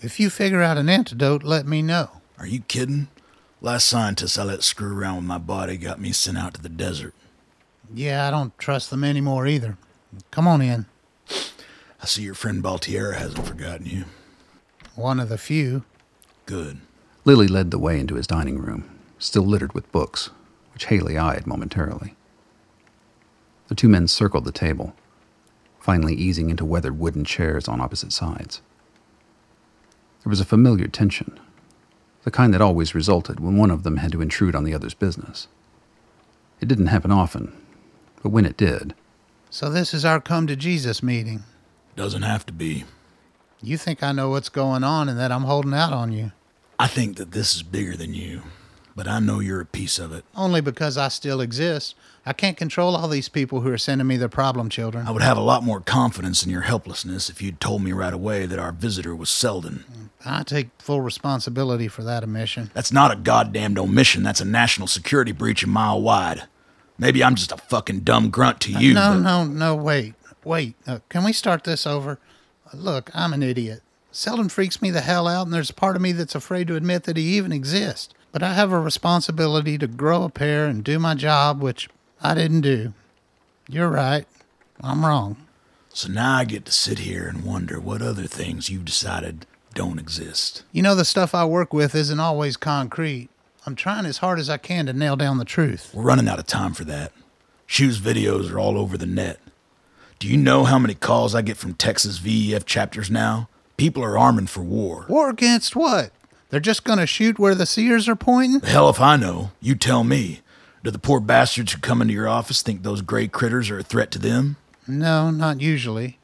If 0.00 0.20
you 0.20 0.30
figure 0.30 0.62
out 0.62 0.78
an 0.78 0.88
antidote, 0.88 1.42
let 1.42 1.66
me 1.66 1.82
know. 1.82 2.10
Are 2.38 2.46
you 2.46 2.60
kidding? 2.60 3.08
Last 3.60 3.88
scientist 3.88 4.38
I 4.38 4.44
let 4.44 4.62
screw 4.62 4.96
around 4.96 5.16
with 5.16 5.24
my 5.24 5.38
body 5.38 5.76
got 5.76 6.00
me 6.00 6.12
sent 6.12 6.38
out 6.38 6.54
to 6.54 6.62
the 6.62 6.68
desert. 6.68 7.14
Yeah, 7.92 8.28
I 8.28 8.30
don't 8.30 8.56
trust 8.58 8.90
them 8.90 9.02
anymore 9.02 9.48
either. 9.48 9.76
Come 10.30 10.46
on 10.46 10.62
in. 10.62 10.86
I 12.00 12.06
see 12.06 12.22
your 12.22 12.34
friend 12.34 12.62
Baltiera 12.62 13.16
hasn't 13.16 13.46
forgotten 13.46 13.86
you. 13.86 14.04
One 14.94 15.18
of 15.18 15.28
the 15.28 15.38
few. 15.38 15.82
Good. 16.46 16.78
Lilly 17.24 17.48
led 17.48 17.72
the 17.72 17.78
way 17.78 17.98
into 17.98 18.14
his 18.14 18.26
dining 18.28 18.58
room, 18.58 18.88
still 19.18 19.42
littered 19.42 19.72
with 19.72 19.90
books, 19.90 20.30
which 20.72 20.86
Haley 20.86 21.18
eyed 21.18 21.46
momentarily. 21.46 22.14
The 23.66 23.74
two 23.74 23.88
men 23.88 24.06
circled 24.06 24.44
the 24.44 24.52
table, 24.52 24.94
finally 25.80 26.14
easing 26.14 26.50
into 26.50 26.64
weathered 26.64 27.00
wooden 27.00 27.24
chairs 27.24 27.66
on 27.66 27.80
opposite 27.80 28.12
sides. 28.12 28.62
There 30.28 30.32
was 30.32 30.40
a 30.40 30.44
familiar 30.44 30.88
tension, 30.88 31.40
the 32.24 32.30
kind 32.30 32.52
that 32.52 32.60
always 32.60 32.94
resulted 32.94 33.40
when 33.40 33.56
one 33.56 33.70
of 33.70 33.82
them 33.82 33.96
had 33.96 34.12
to 34.12 34.20
intrude 34.20 34.54
on 34.54 34.64
the 34.64 34.74
other's 34.74 34.92
business. 34.92 35.48
It 36.60 36.68
didn't 36.68 36.88
happen 36.88 37.10
often, 37.10 37.56
but 38.22 38.28
when 38.28 38.44
it 38.44 38.58
did, 38.58 38.94
So 39.48 39.70
this 39.70 39.94
is 39.94 40.04
our 40.04 40.20
come 40.20 40.46
to 40.48 40.54
Jesus 40.54 41.02
meeting. 41.02 41.44
Doesn't 41.96 42.20
have 42.20 42.44
to 42.44 42.52
be. 42.52 42.84
You 43.62 43.78
think 43.78 44.02
I 44.02 44.12
know 44.12 44.28
what's 44.28 44.50
going 44.50 44.84
on 44.84 45.08
and 45.08 45.18
that 45.18 45.32
I'm 45.32 45.44
holding 45.44 45.72
out 45.72 45.94
on 45.94 46.12
you. 46.12 46.32
I 46.78 46.88
think 46.88 47.16
that 47.16 47.32
this 47.32 47.54
is 47.54 47.62
bigger 47.62 47.96
than 47.96 48.12
you, 48.12 48.42
but 48.94 49.08
I 49.08 49.20
know 49.20 49.40
you're 49.40 49.62
a 49.62 49.64
piece 49.64 49.98
of 49.98 50.12
it. 50.12 50.26
Only 50.36 50.60
because 50.60 50.98
I 50.98 51.08
still 51.08 51.40
exist. 51.40 51.94
I 52.28 52.34
can't 52.34 52.58
control 52.58 52.94
all 52.94 53.08
these 53.08 53.30
people 53.30 53.62
who 53.62 53.70
are 53.72 53.78
sending 53.78 54.06
me 54.06 54.18
their 54.18 54.28
problem 54.28 54.68
children. 54.68 55.06
I 55.08 55.12
would 55.12 55.22
have 55.22 55.38
a 55.38 55.42
lot 55.42 55.62
more 55.62 55.80
confidence 55.80 56.44
in 56.44 56.50
your 56.50 56.60
helplessness 56.60 57.30
if 57.30 57.40
you'd 57.40 57.58
told 57.58 57.82
me 57.82 57.92
right 57.92 58.12
away 58.12 58.44
that 58.44 58.58
our 58.58 58.70
visitor 58.70 59.16
was 59.16 59.30
Selden. 59.30 59.86
I 60.26 60.42
take 60.42 60.68
full 60.78 61.00
responsibility 61.00 61.88
for 61.88 62.02
that 62.02 62.22
omission. 62.22 62.70
That's 62.74 62.92
not 62.92 63.10
a 63.10 63.16
goddamned 63.16 63.78
omission. 63.78 64.24
That's 64.24 64.42
a 64.42 64.44
national 64.44 64.88
security 64.88 65.32
breach 65.32 65.62
a 65.62 65.66
mile 65.66 66.02
wide. 66.02 66.42
Maybe 66.98 67.24
I'm 67.24 67.34
just 67.34 67.50
a 67.50 67.56
fucking 67.56 68.00
dumb 68.00 68.28
grunt 68.28 68.60
to 68.60 68.72
you. 68.72 68.92
no, 68.92 69.14
but 69.14 69.20
no, 69.20 69.44
no, 69.44 69.74
wait. 69.74 70.12
Wait. 70.44 70.74
Uh, 70.86 70.98
can 71.08 71.24
we 71.24 71.32
start 71.32 71.64
this 71.64 71.86
over? 71.86 72.18
Uh, 72.66 72.76
look, 72.76 73.10
I'm 73.14 73.32
an 73.32 73.42
idiot. 73.42 73.80
Selden 74.10 74.50
freaks 74.50 74.82
me 74.82 74.90
the 74.90 75.00
hell 75.00 75.26
out, 75.26 75.46
and 75.46 75.54
there's 75.54 75.70
a 75.70 75.74
part 75.74 75.96
of 75.96 76.02
me 76.02 76.12
that's 76.12 76.34
afraid 76.34 76.68
to 76.68 76.76
admit 76.76 77.04
that 77.04 77.16
he 77.16 77.38
even 77.38 77.52
exists. 77.52 78.12
But 78.32 78.42
I 78.42 78.52
have 78.52 78.70
a 78.70 78.78
responsibility 78.78 79.78
to 79.78 79.86
grow 79.86 80.24
a 80.24 80.28
pair 80.28 80.66
and 80.66 80.84
do 80.84 80.98
my 80.98 81.14
job, 81.14 81.62
which 81.62 81.88
I 82.22 82.34
didn't 82.34 82.62
do. 82.62 82.92
You're 83.68 83.88
right. 83.88 84.26
I'm 84.80 85.04
wrong. 85.04 85.36
So 85.90 86.08
now 86.08 86.36
I 86.36 86.44
get 86.44 86.64
to 86.66 86.72
sit 86.72 87.00
here 87.00 87.26
and 87.26 87.44
wonder 87.44 87.80
what 87.80 88.02
other 88.02 88.26
things 88.26 88.68
you've 88.68 88.84
decided 88.84 89.46
don't 89.74 89.98
exist. 89.98 90.62
You 90.72 90.82
know, 90.82 90.94
the 90.94 91.04
stuff 91.04 91.34
I 91.34 91.44
work 91.44 91.72
with 91.72 91.94
isn't 91.94 92.20
always 92.20 92.56
concrete. 92.56 93.28
I'm 93.66 93.74
trying 93.74 94.06
as 94.06 94.18
hard 94.18 94.38
as 94.38 94.48
I 94.48 94.56
can 94.56 94.86
to 94.86 94.92
nail 94.92 95.16
down 95.16 95.38
the 95.38 95.44
truth. 95.44 95.90
We're 95.92 96.02
running 96.02 96.28
out 96.28 96.38
of 96.38 96.46
time 96.46 96.72
for 96.72 96.84
that. 96.84 97.12
Shu's 97.66 98.00
videos 98.00 98.50
are 98.50 98.58
all 98.58 98.78
over 98.78 98.96
the 98.96 99.06
net. 99.06 99.40
Do 100.18 100.26
you 100.26 100.36
know 100.36 100.64
how 100.64 100.78
many 100.78 100.94
calls 100.94 101.34
I 101.34 101.42
get 101.42 101.56
from 101.56 101.74
Texas 101.74 102.18
VEF 102.18 102.64
chapters 102.64 103.10
now? 103.10 103.48
People 103.76 104.02
are 104.02 104.18
arming 104.18 104.46
for 104.46 104.62
war. 104.62 105.04
War 105.08 105.28
against 105.30 105.76
what? 105.76 106.10
They're 106.50 106.60
just 106.60 106.82
going 106.82 106.98
to 106.98 107.06
shoot 107.06 107.38
where 107.38 107.54
the 107.54 107.66
seers 107.66 108.08
are 108.08 108.16
pointing? 108.16 108.60
The 108.60 108.68
hell 108.68 108.88
if 108.88 109.00
I 109.00 109.16
know. 109.16 109.52
You 109.60 109.74
tell 109.74 110.02
me. 110.02 110.40
Do 110.82 110.90
the 110.90 110.98
poor 110.98 111.20
bastards 111.20 111.72
who 111.72 111.80
come 111.80 112.00
into 112.00 112.14
your 112.14 112.28
office 112.28 112.62
think 112.62 112.82
those 112.82 113.02
gray 113.02 113.28
critters 113.28 113.70
are 113.70 113.78
a 113.78 113.82
threat 113.82 114.10
to 114.12 114.18
them? 114.18 114.56
No, 114.86 115.30
not 115.30 115.60
usually. 115.60 116.18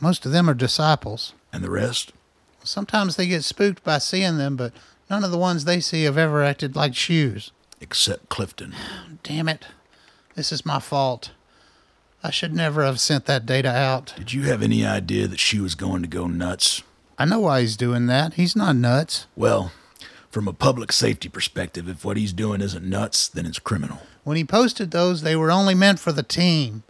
Most 0.00 0.26
of 0.26 0.32
them 0.32 0.50
are 0.50 0.54
disciples. 0.54 1.32
And 1.52 1.62
the 1.62 1.70
rest? 1.70 2.12
Sometimes 2.64 3.16
they 3.16 3.26
get 3.26 3.44
spooked 3.44 3.84
by 3.84 3.98
seeing 3.98 4.38
them, 4.38 4.56
but 4.56 4.72
none 5.08 5.24
of 5.24 5.30
the 5.30 5.38
ones 5.38 5.64
they 5.64 5.80
see 5.80 6.04
have 6.04 6.18
ever 6.18 6.42
acted 6.42 6.74
like 6.74 6.94
Shu's. 6.94 7.52
Except 7.80 8.28
Clifton. 8.28 8.74
Damn 9.22 9.48
it. 9.48 9.66
This 10.34 10.52
is 10.52 10.66
my 10.66 10.80
fault. 10.80 11.30
I 12.24 12.30
should 12.30 12.54
never 12.54 12.84
have 12.84 13.00
sent 13.00 13.26
that 13.26 13.46
data 13.46 13.68
out. 13.70 14.14
Did 14.16 14.32
you 14.32 14.42
have 14.42 14.62
any 14.62 14.86
idea 14.86 15.26
that 15.26 15.40
she 15.40 15.58
was 15.58 15.74
going 15.74 16.02
to 16.02 16.08
go 16.08 16.26
nuts? 16.26 16.82
I 17.18 17.24
know 17.24 17.40
why 17.40 17.60
he's 17.60 17.76
doing 17.76 18.06
that. 18.06 18.34
He's 18.34 18.56
not 18.56 18.76
nuts. 18.76 19.26
Well, 19.36 19.72
from 20.32 20.48
a 20.48 20.52
public 20.54 20.90
safety 20.92 21.28
perspective, 21.28 21.86
if 21.88 22.04
what 22.06 22.16
he's 22.16 22.32
doing 22.32 22.62
isn't 22.62 22.84
nuts, 22.88 23.28
then 23.28 23.44
it's 23.44 23.58
criminal. 23.58 23.98
When 24.24 24.38
he 24.38 24.44
posted 24.44 24.90
those, 24.90 25.20
they 25.20 25.36
were 25.36 25.50
only 25.52 25.74
meant 25.74 25.98
for 25.98 26.10
the 26.10 26.22
team. 26.22 26.84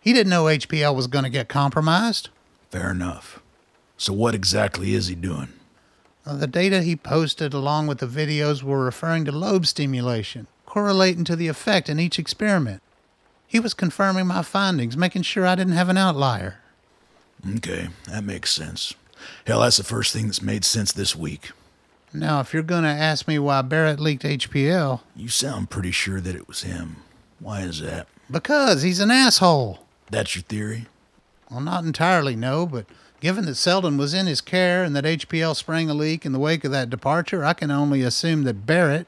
He 0.00 0.12
didn't 0.12 0.30
know 0.30 0.44
HPL 0.44 0.94
was 0.94 1.08
going 1.08 1.24
to 1.24 1.30
get 1.30 1.48
compromised. 1.48 2.28
Fair 2.70 2.92
enough. 2.92 3.40
So, 3.96 4.12
what 4.12 4.34
exactly 4.34 4.94
is 4.94 5.08
he 5.08 5.16
doing? 5.16 5.48
Uh, 6.24 6.36
The 6.36 6.46
data 6.46 6.82
he 6.82 6.94
posted 6.94 7.52
along 7.52 7.88
with 7.88 7.98
the 7.98 8.06
videos 8.06 8.62
were 8.62 8.84
referring 8.84 9.24
to 9.24 9.32
lobe 9.32 9.66
stimulation, 9.66 10.46
correlating 10.64 11.24
to 11.24 11.36
the 11.36 11.48
effect 11.48 11.88
in 11.88 11.98
each 11.98 12.18
experiment. 12.20 12.80
He 13.46 13.58
was 13.58 13.74
confirming 13.74 14.26
my 14.28 14.42
findings, 14.42 14.96
making 14.96 15.22
sure 15.22 15.46
I 15.46 15.54
didn't 15.56 15.74
have 15.74 15.88
an 15.88 15.98
outlier. 15.98 16.60
Okay, 17.56 17.88
that 18.08 18.22
makes 18.24 18.52
sense. 18.52 18.94
Hell, 19.46 19.60
that's 19.62 19.78
the 19.78 19.84
first 19.84 20.12
thing 20.12 20.26
that's 20.26 20.42
made 20.42 20.64
sense 20.64 20.92
this 20.92 21.16
week. 21.16 21.50
Now, 22.14 22.38
if 22.40 22.54
you're 22.54 22.62
going 22.62 22.84
to 22.84 22.88
ask 22.88 23.26
me 23.26 23.38
why 23.40 23.60
Barrett 23.62 23.98
leaked 23.98 24.22
HPL, 24.22 25.00
You 25.16 25.28
sound 25.28 25.68
pretty 25.68 25.90
sure 25.90 26.20
that 26.20 26.36
it 26.36 26.46
was 26.46 26.62
him. 26.62 26.96
Why 27.40 27.60
is 27.62 27.80
that? 27.80 28.06
because 28.30 28.80
he's 28.82 29.00
an 29.00 29.10
asshole. 29.10 29.80
That's 30.10 30.34
your 30.34 30.42
theory? 30.44 30.86
Well, 31.50 31.60
not 31.60 31.84
entirely, 31.84 32.34
no, 32.36 32.64
but 32.66 32.86
given 33.20 33.44
that 33.46 33.56
Selden 33.56 33.98
was 33.98 34.14
in 34.14 34.26
his 34.26 34.40
care 34.40 34.82
and 34.82 34.96
that 34.96 35.04
HPL 35.04 35.54
sprang 35.54 35.90
a 35.90 35.94
leak 35.94 36.24
in 36.24 36.32
the 36.32 36.38
wake 36.38 36.64
of 36.64 36.70
that 36.70 36.88
departure, 36.88 37.44
I 37.44 37.52
can 37.52 37.70
only 37.70 38.00
assume 38.02 38.44
that 38.44 38.64
Barrett, 38.64 39.06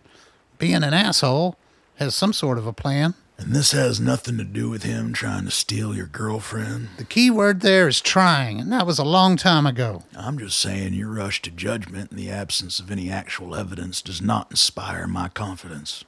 being 0.59 0.83
an 0.85 0.93
asshole, 0.93 1.57
has 1.97 2.15
some 2.15 2.33
sort 2.35 2.59
of 2.59 2.67
a 2.67 2.73
plan. 2.75 3.15
And 3.39 3.53
this 3.55 3.73
has 3.73 4.01
nothing 4.01 4.39
to 4.39 4.45
do 4.45 4.71
with 4.71 4.83
him 4.83 5.13
trying 5.13 5.45
to 5.45 5.51
steal 5.51 5.95
your 5.95 6.07
girlfriend? 6.07 6.89
The 6.97 7.05
key 7.05 7.31
word 7.31 7.61
there 7.61 7.87
is 7.87 8.01
trying, 8.01 8.61
and 8.61 8.73
that 8.73 8.87
was 8.87 8.99
a 8.99 9.05
long 9.05 9.37
time 9.37 9.67
ago. 9.67 10.05
I'm 10.17 10.39
just 10.39 10.59
saying 10.59 10.95
your 10.95 11.11
rush 11.11 11.43
to 11.43 11.51
judgment 11.51 12.11
in 12.11 12.17
the 12.17 12.31
absence 12.31 12.81
of 12.81 12.91
any 12.91 13.11
actual 13.11 13.55
evidence 13.55 14.01
does 14.01 14.23
not 14.23 14.51
inspire 14.51 15.07
my 15.07 15.29
confidence. 15.29 16.05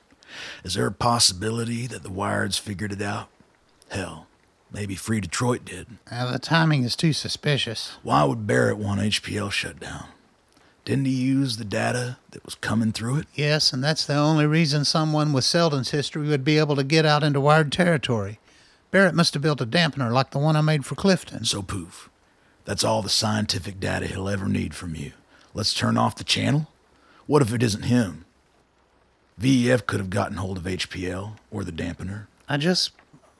Is 0.65 0.75
there 0.75 0.87
a 0.87 0.93
possibility 0.93 1.87
that 1.87 2.03
the 2.03 2.11
Wireds 2.11 2.59
figured 2.59 2.93
it 2.93 3.03
out? 3.03 3.29
Hell, 3.91 4.27
maybe 4.73 4.95
Free 4.95 5.21
Detroit 5.21 5.65
did. 5.65 5.87
Now, 6.11 6.31
the 6.31 6.39
timing 6.39 6.83
is 6.83 6.97
too 6.97 7.13
suspicious. 7.13 7.99
Why 8.03 8.25
would 8.25 8.47
Barrett 8.47 8.79
want 8.79 9.01
HPL 9.01 9.53
shut 9.53 9.79
down? 9.81 10.09
Didn't 10.89 11.05
he 11.05 11.13
use 11.13 11.59
the 11.59 11.67
data 11.67 12.17
that 12.31 12.47
was 12.47 12.55
coming 12.55 12.93
through 12.93 13.19
it? 13.19 13.27
Yes, 13.35 13.75
and 13.75 13.85
that's 13.85 14.07
the 14.07 14.15
only 14.15 14.47
reason 14.47 14.87
someone 14.87 15.35
with 15.35 15.45
Selden's 15.45 15.91
history 15.91 16.27
would 16.29 16.45
be 16.45 16.57
able 16.57 16.77
to 16.77 16.83
get 16.83 17.05
out 17.05 17.23
into 17.23 17.43
wired 17.43 17.71
territory. 17.71 18.39
Barrett 18.91 19.15
must 19.15 19.35
have 19.35 19.43
built 19.43 19.61
a 19.61 19.67
dampener 19.67 20.11
like 20.11 20.31
the 20.31 20.39
one 20.39 20.57
I 20.57 20.63
made 20.63 20.87
for 20.87 20.95
Clifton. 20.95 21.45
So 21.45 21.61
poof. 21.61 22.09
That's 22.65 22.85
all 22.85 23.03
the 23.03 23.11
scientific 23.11 23.79
data 23.79 24.07
he'll 24.07 24.31
ever 24.31 24.49
need 24.49 24.75
from 24.75 24.95
you. 24.95 25.13
Let's 25.53 25.75
turn 25.75 25.99
off 25.99 26.17
the 26.17 26.25
channel? 26.25 26.69
What 27.27 27.43
if 27.43 27.53
it 27.53 27.63
isn't 27.63 27.83
him? 27.83 28.25
VEF 29.39 29.85
could 29.85 30.01
have 30.01 30.09
gotten 30.09 30.39
hold 30.39 30.57
of 30.57 30.65
HPL 30.65 31.33
or 31.51 31.65
the 31.65 31.71
dampener. 31.71 32.29
I 32.49 32.57
just. 32.57 32.93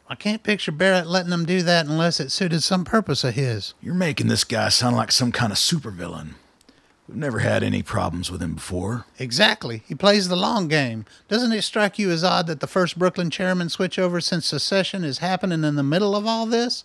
I 0.07 0.17
can't 0.17 0.43
picture 0.43 0.71
Barrett 0.71 1.07
letting 1.07 1.31
them 1.31 1.47
do 1.47 1.63
that 1.63 1.87
unless 1.87 2.21
it 2.21 2.31
suited 2.31 2.63
some 2.63 2.85
purpose 2.85 3.25
of 3.25 3.33
his. 3.33 3.73
You're 3.81 3.95
making 3.95 4.27
this 4.27 4.45
guy 4.45 4.69
sound 4.69 4.97
like 4.97 5.11
some 5.11 5.33
kind 5.33 5.51
of 5.51 5.57
supervillain. 5.57 6.35
We've 7.09 7.17
never 7.17 7.39
had 7.39 7.63
any 7.63 7.83
problems 7.83 8.31
with 8.31 8.43
him 8.43 8.55
before. 8.55 9.07
Exactly. 9.19 9.83
He 9.89 9.95
plays 9.95 10.29
the 10.29 10.37
long 10.37 10.69
game. 10.69 11.07
Doesn't 11.29 11.53
it 11.53 11.63
strike 11.63 11.99
you 11.99 12.11
as 12.11 12.23
odd 12.23 12.47
that 12.49 12.61
the 12.61 12.67
first 12.67 12.99
Brooklyn 12.99 13.31
chairman 13.31 13.69
switchover 13.69 14.23
since 14.23 14.45
secession 14.47 15.05
is 15.05 15.19
happening 15.19 15.65
in 15.65 15.77
the 15.77 15.83
middle 15.83 16.15
of 16.15 16.27
all 16.27 16.45
this? 16.45 16.85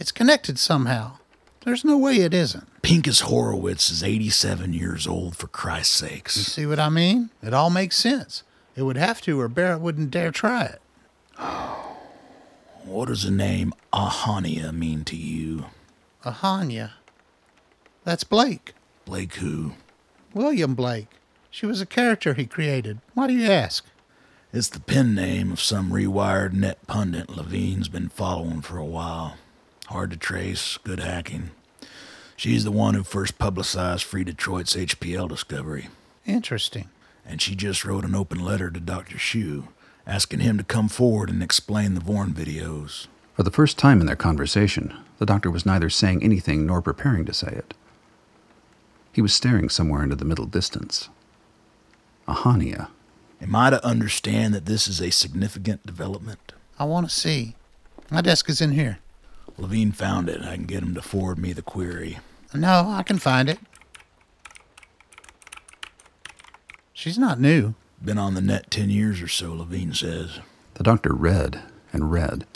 It's 0.00 0.10
connected 0.10 0.58
somehow. 0.58 1.18
There's 1.64 1.84
no 1.84 1.96
way 1.96 2.16
it 2.16 2.34
isn't. 2.34 2.66
Pincus 2.82 3.20
Horowitz 3.20 3.90
is 3.90 4.02
87 4.02 4.72
years 4.72 5.06
old, 5.06 5.36
for 5.36 5.46
Christ's 5.46 5.94
sakes. 5.94 6.34
See 6.34 6.66
what 6.66 6.80
I 6.80 6.88
mean? 6.90 7.30
It 7.42 7.54
all 7.54 7.70
makes 7.70 7.96
sense. 7.96 8.42
It 8.76 8.82
would 8.82 8.96
have 8.96 9.22
to, 9.22 9.40
or 9.40 9.48
Barrett 9.48 9.80
wouldn't 9.80 10.10
dare 10.10 10.30
try 10.32 10.64
it. 10.64 10.82
What 12.84 13.08
does 13.08 13.22
the 13.22 13.30
name 13.30 13.72
Ahania 13.94 14.70
mean 14.70 15.04
to 15.04 15.16
you? 15.16 15.64
Ahania. 16.22 16.90
That's 18.04 18.24
Blake. 18.24 18.73
Blake 19.04 19.34
who? 19.34 19.72
William 20.32 20.74
Blake. 20.74 21.08
She 21.50 21.66
was 21.66 21.80
a 21.80 21.86
character 21.86 22.34
he 22.34 22.46
created. 22.46 22.98
Why 23.14 23.26
do 23.26 23.34
you 23.34 23.50
ask? 23.50 23.84
It's 24.52 24.68
the 24.68 24.80
pen 24.80 25.14
name 25.14 25.52
of 25.52 25.60
some 25.60 25.90
rewired 25.90 26.52
net 26.52 26.86
pundit 26.86 27.28
Levine's 27.28 27.88
been 27.88 28.08
following 28.08 28.60
for 28.60 28.78
a 28.78 28.84
while. 28.84 29.36
Hard 29.86 30.10
to 30.12 30.16
trace, 30.16 30.78
good 30.78 31.00
hacking. 31.00 31.50
She's 32.36 32.64
the 32.64 32.72
one 32.72 32.94
who 32.94 33.02
first 33.02 33.38
publicized 33.38 34.04
Free 34.04 34.24
Detroit's 34.24 34.74
HPL 34.74 35.28
discovery. 35.28 35.88
Interesting. 36.26 36.88
And 37.26 37.40
she 37.40 37.54
just 37.54 37.84
wrote 37.84 38.04
an 38.04 38.14
open 38.14 38.44
letter 38.44 38.70
to 38.70 38.80
Dr. 38.80 39.18
Shu, 39.18 39.68
asking 40.06 40.40
him 40.40 40.58
to 40.58 40.64
come 40.64 40.88
forward 40.88 41.30
and 41.30 41.42
explain 41.42 41.94
the 41.94 42.00
Vorn 42.00 42.32
videos. 42.32 43.06
For 43.34 43.42
the 43.42 43.50
first 43.50 43.78
time 43.78 44.00
in 44.00 44.06
their 44.06 44.16
conversation, 44.16 44.96
the 45.18 45.26
doctor 45.26 45.50
was 45.50 45.66
neither 45.66 45.90
saying 45.90 46.22
anything 46.22 46.66
nor 46.66 46.80
preparing 46.82 47.24
to 47.26 47.32
say 47.34 47.48
it. 47.48 47.74
He 49.14 49.22
was 49.22 49.32
staring 49.32 49.68
somewhere 49.68 50.02
into 50.02 50.16
the 50.16 50.24
middle 50.24 50.44
distance. 50.44 51.08
Ahania. 52.26 52.88
Am 53.40 53.54
I 53.54 53.70
to 53.70 53.84
understand 53.86 54.54
that 54.54 54.66
this 54.66 54.88
is 54.88 55.00
a 55.00 55.10
significant 55.10 55.86
development? 55.86 56.52
I 56.80 56.84
want 56.84 57.08
to 57.08 57.14
see. 57.14 57.54
My 58.10 58.20
desk 58.20 58.48
is 58.48 58.60
in 58.60 58.72
here. 58.72 58.98
Levine 59.56 59.92
found 59.92 60.28
it. 60.28 60.42
I 60.42 60.56
can 60.56 60.64
get 60.64 60.82
him 60.82 60.94
to 60.94 61.02
forward 61.02 61.38
me 61.38 61.52
the 61.52 61.62
query. 61.62 62.18
No, 62.52 62.88
I 62.88 63.04
can 63.04 63.18
find 63.18 63.48
it. 63.48 63.60
She's 66.92 67.18
not 67.18 67.40
new. 67.40 67.74
Been 68.04 68.18
on 68.18 68.34
the 68.34 68.40
net 68.40 68.68
ten 68.70 68.90
years 68.90 69.22
or 69.22 69.28
so, 69.28 69.52
Levine 69.52 69.94
says. 69.94 70.40
The 70.74 70.82
doctor 70.82 71.12
read 71.12 71.62
and 71.92 72.10
read. 72.10 72.46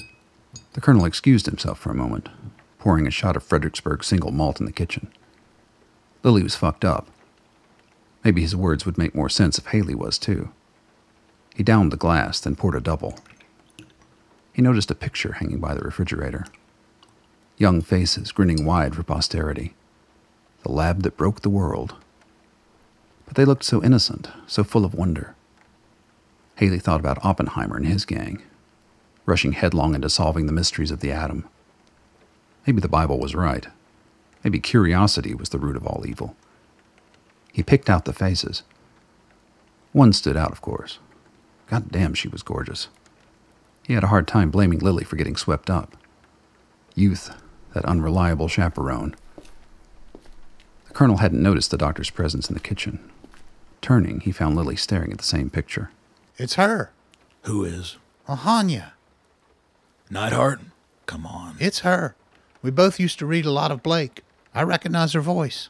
The 0.73 0.81
colonel 0.81 1.05
excused 1.05 1.47
himself 1.47 1.79
for 1.79 1.91
a 1.93 1.97
moment, 1.97 2.29
pouring 2.81 3.07
a 3.07 3.13
shot 3.13 3.37
of 3.37 3.45
Fredericksburg 3.45 4.03
single 4.03 4.33
malt 4.33 4.59
in 4.59 4.67
the 4.67 4.73
kitchen. 4.73 5.13
Lilly 6.23 6.43
was 6.43 6.57
fucked 6.57 6.85
up. 6.85 7.07
Maybe 8.25 8.43
his 8.43 8.57
words 8.57 8.85
would 8.85 8.99
make 8.99 9.15
more 9.15 9.29
sense 9.29 9.59
if 9.59 9.67
Haley 9.67 9.95
was 9.95 10.19
too. 10.19 10.51
He 11.55 11.63
downed 11.63 11.93
the 11.93 11.97
glass, 11.97 12.41
then 12.41 12.57
poured 12.57 12.75
a 12.75 12.81
double. 12.81 13.19
He 14.53 14.63
noticed 14.63 14.91
a 14.91 14.95
picture 14.95 15.35
hanging 15.35 15.61
by 15.61 15.75
the 15.75 15.81
refrigerator. 15.81 16.47
Young 17.57 17.81
faces 17.81 18.33
grinning 18.33 18.65
wide 18.65 18.95
for 18.95 19.03
posterity. 19.03 19.75
The 20.63 20.73
lab 20.73 21.03
that 21.03 21.17
broke 21.17 21.43
the 21.43 21.51
world. 21.51 21.95
But 23.27 23.37
they 23.37 23.45
looked 23.45 23.65
so 23.65 23.83
innocent, 23.83 24.29
so 24.47 24.65
full 24.65 24.85
of 24.85 24.95
wonder. 24.95 25.35
Haley 26.57 26.81
thought 26.81 27.01
about 27.01 27.25
Oppenheimer 27.25 27.77
and 27.77 27.87
his 27.87 28.05
gang, 28.05 28.43
rushing 29.27 29.53
headlong 29.53 29.95
into 29.95 30.09
solving 30.09 30.47
the 30.47 30.53
mysteries 30.53 30.91
of 30.91 31.01
the 31.01 31.13
atom. 31.13 31.49
Maybe 32.67 32.81
the 32.81 32.89
Bible 32.89 33.21
was 33.21 33.35
right. 33.35 33.69
Maybe 34.45 34.61
curiosity 34.61 35.35
was 35.35 35.49
the 35.49 35.59
root 35.59 35.77
of 35.77 35.87
all 35.87 36.05
evil. 36.07 36.37
He 37.53 37.63
picked 37.63 37.91
out 37.91 38.05
the 38.05 38.13
faces. 38.13 38.63
One 39.93 40.13
stood 40.13 40.37
out, 40.37 40.53
of 40.53 40.61
course. 40.61 40.99
God 41.69 41.91
damn, 41.91 42.15
she 42.15 42.29
was 42.29 42.43
gorgeous. 42.43 42.89
He 43.83 43.95
had 43.95 44.05
a 44.05 44.09
hard 44.09 44.29
time 44.29 44.51
blaming 44.51 44.79
Lilly 44.79 45.05
for 45.05 45.17
getting 45.17 45.37
swept 45.37 45.71
up. 45.71 45.97
Youth, 46.95 47.35
that 47.75 47.85
unreliable 47.85 48.49
chaperone. 48.49 49.17
The 50.87 50.95
colonel 50.95 51.19
hadn't 51.19 51.43
noticed 51.43 51.71
the 51.71 51.79
doctor's 51.79 52.11
presence 52.11 52.49
in 52.49 52.55
the 52.55 52.61
kitchen. 52.61 53.11
Turning, 53.81 54.21
he 54.21 54.33
found 54.33 54.57
Lilly 54.57 54.77
staring 54.77 55.11
at 55.13 55.19
the 55.19 55.25
same 55.25 55.51
picture. 55.51 55.91
It's 56.37 56.55
her. 56.55 56.91
Who 57.43 57.65
is? 57.65 57.97
Ahania. 58.29 58.93
Neidhart? 60.11 60.61
Come 61.07 61.27
on. 61.27 61.57
It's 61.59 61.81
her. 61.81 62.15
We 62.63 62.71
both 62.71 63.01
used 63.01 63.19
to 63.21 63.27
read 63.27 63.47
a 63.47 63.51
lot 63.51 63.71
of 63.71 63.83
Blake. 63.83 64.23
I 64.59 64.63
recognize 64.63 65.13
her 65.13 65.21
voice. 65.21 65.69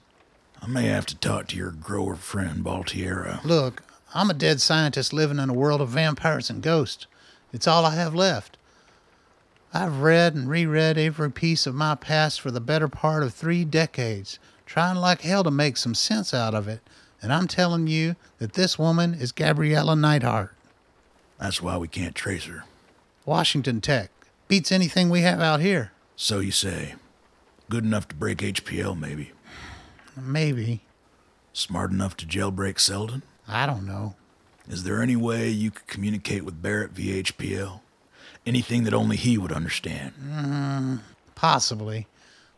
I 0.63 0.67
may 0.67 0.87
have 0.87 1.05
to 1.07 1.15
talk 1.15 1.49
to 1.49 1.57
your 1.57 1.73
grower 1.73 2.17
friend, 2.17 2.65
Baltiera. 2.65 3.45
Look, 3.45 3.83
I'm 4.15 4.31
a 4.31 4.35
dead 4.35 4.63
scientist 4.63 5.13
living 5.13 5.39
in 5.39 5.51
a 5.51 5.53
world 5.53 5.83
of 5.83 5.91
vampires 5.91 6.49
and 6.49 6.63
ghosts. 6.63 7.07
It's 7.53 7.67
all 7.67 7.85
I 7.85 7.97
have 7.97 8.15
left. 8.15 8.57
I've 9.75 9.99
read 10.01 10.35
and 10.35 10.49
reread 10.49 10.97
every 10.97 11.31
piece 11.31 11.67
of 11.67 11.75
my 11.75 11.97
past 11.97 12.41
for 12.41 12.51
the 12.51 12.63
better 12.63 12.89
part 12.89 13.23
of 13.23 13.35
three 13.35 13.63
decades, 13.63 14.39
trying 14.65 14.97
like 14.97 15.21
hell 15.21 15.45
to 15.45 15.51
make 15.51 15.77
some 15.77 15.95
sense 15.95 16.33
out 16.33 16.55
of 16.55 16.67
it. 16.67 16.81
And 17.21 17.31
I'm 17.31 17.47
telling 17.47 17.89
you 17.89 18.17
that 18.39 18.55
this 18.55 18.79
woman 18.79 19.13
is 19.13 19.33
Gabriella 19.33 19.97
Neidhart. 19.97 20.55
That's 21.39 21.61
why 21.61 21.77
we 21.77 21.89
can't 21.89 22.15
trace 22.15 22.47
her. 22.47 22.65
Washington 23.27 23.83
Tech. 23.83 24.11
Beats 24.49 24.73
anything 24.73 25.11
we 25.11 25.21
have 25.21 25.43
out 25.43 25.61
here. 25.61 25.93
So 26.17 26.41
you 26.41 26.53
say. 26.53 26.95
Good 27.71 27.85
enough 27.85 28.09
to 28.09 28.15
break 28.15 28.39
HPL, 28.39 28.99
maybe. 28.99 29.33
Maybe. 30.17 30.83
Smart 31.53 31.91
enough 31.91 32.17
to 32.19 32.27
jailbreak 32.27 32.81
Selden? 32.81 33.23
I 33.47 33.67
don't 33.67 33.87
know. 33.87 34.15
Is 34.69 34.85
there 34.85 35.03
any 35.03 35.17
way 35.17 35.49
you 35.49 35.71
could 35.71 35.87
communicate 35.87 36.45
with 36.45 36.63
Barrett 36.63 36.93
via 36.93 37.23
HPL? 37.23 37.81
Anything 38.47 38.85
that 38.85 38.95
only 38.95 39.17
he 39.17 39.37
would 39.37 39.53
understand? 39.53 40.13
Mm, 40.23 41.01
possibly. 41.35 42.07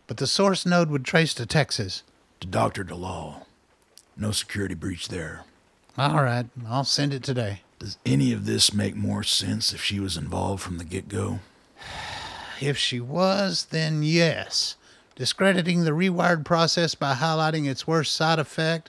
But 0.07 0.19
the 0.19 0.27
source 0.27 0.65
node 0.65 0.91
would 0.91 1.05
trace 1.05 1.35
to 1.35 1.47
Texas. 1.47 2.03
To 2.41 2.47
Dr. 2.47 2.85
Dalal. 2.85 3.47
No 4.17 4.31
security 4.33 4.75
breach 4.75 5.09
there. 5.09 5.45
All 5.97 6.23
right, 6.23 6.47
I'll 6.69 6.85
send 6.85 7.13
it 7.13 7.23
today. 7.23 7.63
Does 7.79 7.99
any 8.05 8.33
of 8.33 8.45
this 8.47 8.73
make 8.75 8.95
more 8.95 9.23
sense 9.23 9.73
if 9.73 9.83
she 9.83 9.99
was 9.99 10.17
involved 10.17 10.63
from 10.63 10.79
the 10.79 10.85
get 10.85 11.09
go? 11.09 11.41
If 12.61 12.77
she 12.77 13.01
was, 13.01 13.65
then 13.71 14.03
yes. 14.03 14.77
Discrediting 15.21 15.85
the 15.85 15.91
rewired 15.91 16.47
process 16.47 16.95
by 16.95 17.13
highlighting 17.13 17.69
its 17.69 17.87
worst 17.87 18.17
side 18.17 18.39
effect, 18.39 18.89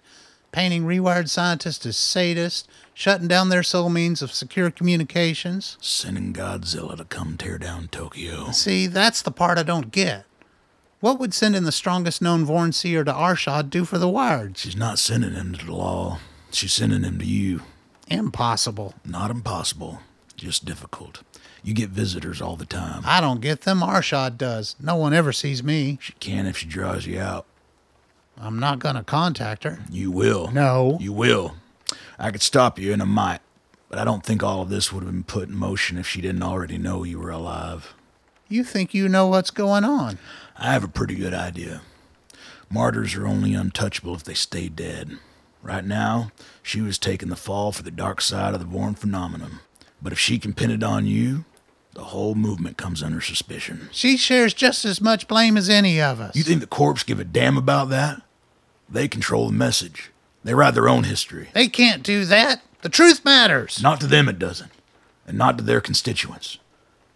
painting 0.54 0.86
rewired 0.86 1.28
scientists 1.28 1.86
as 1.86 1.98
sadists, 1.98 2.67
shutting 2.94 3.28
down 3.28 3.50
their 3.50 3.63
sole 3.63 3.89
means 3.89 4.22
of 4.22 4.32
secure 4.32 4.72
communications. 4.72 5.78
Sending 5.82 6.32
Godzilla 6.32 6.96
to 6.96 7.04
come 7.04 7.36
tear 7.36 7.58
down 7.58 7.89
Tokyo. 7.89 8.50
See, 8.52 8.88
that's 8.88 9.22
the 9.22 9.30
part 9.30 9.58
I 9.58 9.63
don't 9.63 9.91
get. 9.91 10.24
What 11.02 11.20
would 11.20 11.34
sending 11.34 11.65
the 11.65 11.72
strongest 11.74 12.22
known 12.22 12.46
Vorn 12.46 12.72
seer 12.72 13.04
to 13.04 13.12
Arshad 13.12 13.70
do 13.70 13.84
for 13.84 13.98
the 13.98 14.08
Wired? 14.08 14.58
She's 14.58 14.78
not 14.78 15.00
sending 15.00 15.34
him 15.34 15.52
to 15.56 15.65
the 15.65 15.74
law. 15.74 16.20
She's 16.52 16.72
sending 16.72 17.04
him 17.04 17.20
to 17.20 17.26
you. 17.26 17.63
Impossible. 18.08 18.94
Not 19.04 19.32
impossible, 19.32 20.00
just 20.38 20.63
difficult. 20.63 21.24
You 21.63 21.74
get 21.74 21.89
visitors 21.89 22.41
all 22.41 22.56
the 22.56 22.65
time. 22.65 23.04
I 23.06 23.21
don't 23.21 23.41
get 23.41 23.62
them. 23.62 23.82
Arshad 23.82 24.38
does. 24.38 24.76
No 24.80 24.95
one 24.95 25.13
ever 25.13 25.32
sees 25.32 25.63
me. 25.63 26.00
She 26.02 26.13
can 26.13 26.47
if 26.47 26.58
she 26.58 26.65
draws 26.65 27.06
you 27.06 27.19
out. 27.19 27.45
I'm 28.39 28.58
not 28.58 28.80
gonna 28.80 29.04
contact 29.04 29.63
her. 29.63 29.80
You 29.91 30.10
will. 30.10 30.52
No. 30.52 30.97
You 31.00 31.13
will. 31.13 31.56
I 32.17 32.32
could 32.32 32.41
stop 32.41 32.80
you, 32.80 32.93
and 32.93 33.02
I 33.02 33.06
might. 33.06 33.41
But 33.89 34.00
I 34.00 34.06
don't 34.06 34.26
think 34.26 34.41
all 34.41 34.62
of 34.62 34.69
this 34.69 34.91
would 34.91 35.04
have 35.04 35.12
been 35.12 35.24
put 35.24 35.50
in 35.50 35.56
motion 35.56 35.97
if 35.97 36.08
she 36.08 36.21
didn't 36.21 36.43
already 36.43 36.78
know 36.78 37.04
you 37.04 37.19
were 37.19 37.30
alive. 37.30 37.93
You 38.47 38.63
think 38.63 38.93
you 38.93 39.08
know 39.08 39.28
what's 39.28 39.52
going 39.52 39.84
on? 39.84 40.17
I 40.58 40.74
have 40.74 40.84
a 40.84 40.88
pretty 40.88 41.15
good 41.15 41.34
idea. 41.34 41.82
Martyrs 42.69 43.15
are 43.15 43.28
only 43.28 43.54
untouchable 43.54 44.15
if 44.15 44.24
they 44.24 44.34
stay 44.34 44.69
dead. 44.69 45.19
Right 45.62 45.86
now, 45.86 46.32
she 46.63 46.82
was 46.82 46.97
taking 46.97 47.30
the 47.30 47.36
fall 47.36 47.71
for 47.71 47.84
the 47.84 47.91
dark 47.91 48.21
side 48.21 48.54
of 48.54 48.60
the 48.60 48.65
Vorn 48.65 48.95
phenomenon. 48.95 49.60
But 50.02 50.13
if 50.13 50.19
she 50.19 50.39
can 50.39 50.54
pin 50.54 50.71
it 50.71 50.84
on 50.84 51.06
you, 51.06 51.45
the 51.93 52.06
whole 52.06 52.36
movement 52.36 52.77
comes 52.77 53.04
under 53.04 53.21
suspicion. 53.21 53.89
She 53.91 54.17
shares 54.17 54.54
just 54.54 54.86
as 54.86 55.01
much 55.01 55.27
blame 55.27 55.58
as 55.58 55.69
any 55.69 56.01
of 56.01 56.19
us. 56.19 56.36
You 56.36 56.43
think 56.43 56.62
the 56.62 56.67
corps 56.67 57.04
give 57.06 57.19
a 57.19 57.23
damn 57.23 57.58
about 57.58 57.89
that? 57.89 58.21
They 58.89 59.08
control 59.08 59.47
the 59.47 59.54
message. 59.54 60.12
They 60.43 60.54
write 60.54 60.73
their 60.73 60.89
own 60.89 61.04
history. 61.04 61.49
they 61.54 61.67
can't 61.67 62.04
do 62.04 62.25
that. 62.25 62.62
The 62.82 62.89
truth 62.89 63.23
matters. 63.23 63.82
Not 63.82 63.99
to 64.01 64.08
them, 64.08 64.27
it 64.27 64.39
doesn't. 64.39 64.71
And 65.27 65.38
not 65.38 65.58
to 65.58 65.63
their 65.63 65.82
constituents. 65.82 66.58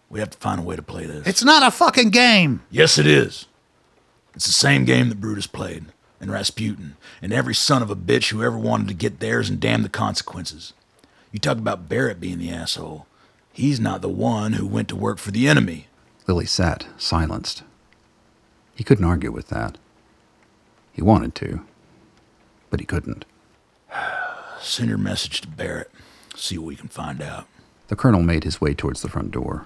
We 0.08 0.20
have 0.20 0.30
to 0.30 0.38
find 0.38 0.60
a 0.60 0.62
way 0.62 0.76
to 0.76 0.82
play 0.82 1.06
this. 1.06 1.26
It's 1.26 1.42
not 1.42 1.66
a 1.66 1.72
fucking 1.72 2.10
game. 2.10 2.62
Yes, 2.70 2.98
it 2.98 3.06
is. 3.06 3.46
It's 4.34 4.46
the 4.46 4.52
same 4.52 4.84
game 4.84 5.08
that 5.08 5.20
Brutus 5.20 5.48
played, 5.48 5.86
and 6.20 6.30
Rasputin, 6.30 6.96
and 7.20 7.32
every 7.32 7.54
son 7.54 7.82
of 7.82 7.90
a 7.90 7.96
bitch 7.96 8.30
who 8.30 8.44
ever 8.44 8.56
wanted 8.56 8.86
to 8.88 8.94
get 8.94 9.18
theirs 9.18 9.50
and 9.50 9.58
damn 9.58 9.82
the 9.82 9.88
consequences. 9.88 10.72
You 11.32 11.40
talk 11.40 11.58
about 11.58 11.88
Barrett 11.88 12.20
being 12.20 12.38
the 12.38 12.50
asshole. 12.50 13.06
He's 13.56 13.80
not 13.80 14.02
the 14.02 14.10
one 14.10 14.52
who 14.52 14.66
went 14.66 14.86
to 14.88 14.96
work 14.96 15.16
for 15.16 15.30
the 15.30 15.48
enemy. 15.48 15.86
Lilly 16.28 16.44
sat, 16.44 16.88
silenced. 16.98 17.62
He 18.74 18.84
couldn't 18.84 19.06
argue 19.06 19.32
with 19.32 19.48
that. 19.48 19.78
He 20.92 21.00
wanted 21.00 21.34
to, 21.36 21.62
but 22.68 22.80
he 22.80 22.84
couldn't. 22.84 23.24
Send 24.60 24.90
your 24.90 24.98
message 24.98 25.40
to 25.40 25.48
Barrett. 25.48 25.90
See 26.34 26.58
what 26.58 26.66
we 26.66 26.76
can 26.76 26.88
find 26.88 27.22
out. 27.22 27.46
The 27.88 27.96
colonel 27.96 28.22
made 28.22 28.44
his 28.44 28.60
way 28.60 28.74
towards 28.74 29.00
the 29.00 29.08
front 29.08 29.30
door. 29.30 29.64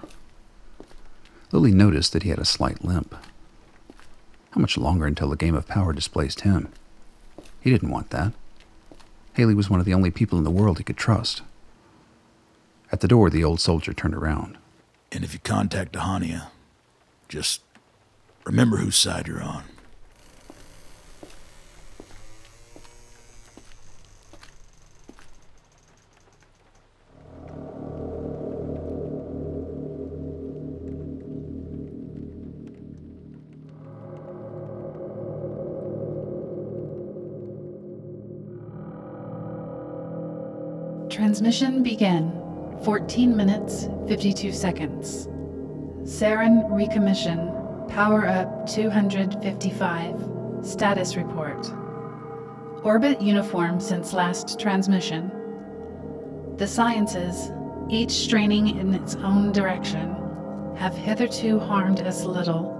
Lilly 1.51 1.73
noticed 1.73 2.13
that 2.13 2.23
he 2.23 2.29
had 2.29 2.39
a 2.39 2.45
slight 2.45 2.85
limp. 2.85 3.13
How 4.51 4.61
much 4.61 4.77
longer 4.77 5.05
until 5.05 5.27
the 5.27 5.35
game 5.35 5.53
of 5.53 5.67
power 5.67 5.91
displaced 5.91 6.41
him? 6.41 6.71
He 7.59 7.69
didn't 7.69 7.91
want 7.91 8.11
that. 8.11 8.31
Haley 9.33 9.53
was 9.53 9.69
one 9.69 9.81
of 9.81 9.85
the 9.85 9.93
only 9.93 10.11
people 10.11 10.37
in 10.37 10.45
the 10.45 10.49
world 10.49 10.77
he 10.77 10.85
could 10.85 10.95
trust. 10.95 11.41
At 12.91 12.99
the 12.99 13.07
door, 13.07 13.29
the 13.29 13.43
old 13.43 13.61
soldier 13.61 13.93
turned 13.93 14.15
around. 14.15 14.57
And 15.13 15.23
if 15.23 15.33
you 15.33 15.39
contact 15.39 15.93
Ahania, 15.93 16.47
just 17.29 17.61
remember 18.45 18.77
whose 18.77 18.97
side 18.97 19.27
you're 19.27 19.41
on. 19.41 19.63
Transmission 41.09 41.83
begin. 41.83 42.40
14 42.83 43.37
minutes, 43.37 43.87
52 44.07 44.51
seconds. 44.51 45.27
Saren 46.03 46.67
recommission. 46.71 47.87
Power 47.87 48.25
up 48.25 48.67
255. 48.67 50.65
Status 50.65 51.15
report. 51.15 51.71
Orbit 52.83 53.21
uniform 53.21 53.79
since 53.79 54.13
last 54.13 54.59
transmission. 54.59 55.31
The 56.57 56.65
sciences, 56.65 57.51
each 57.87 58.11
straining 58.11 58.79
in 58.79 58.95
its 58.95 59.13
own 59.15 59.51
direction, 59.51 60.15
have 60.75 60.95
hitherto 60.95 61.59
harmed 61.59 62.01
us 62.01 62.23
little 62.23 62.79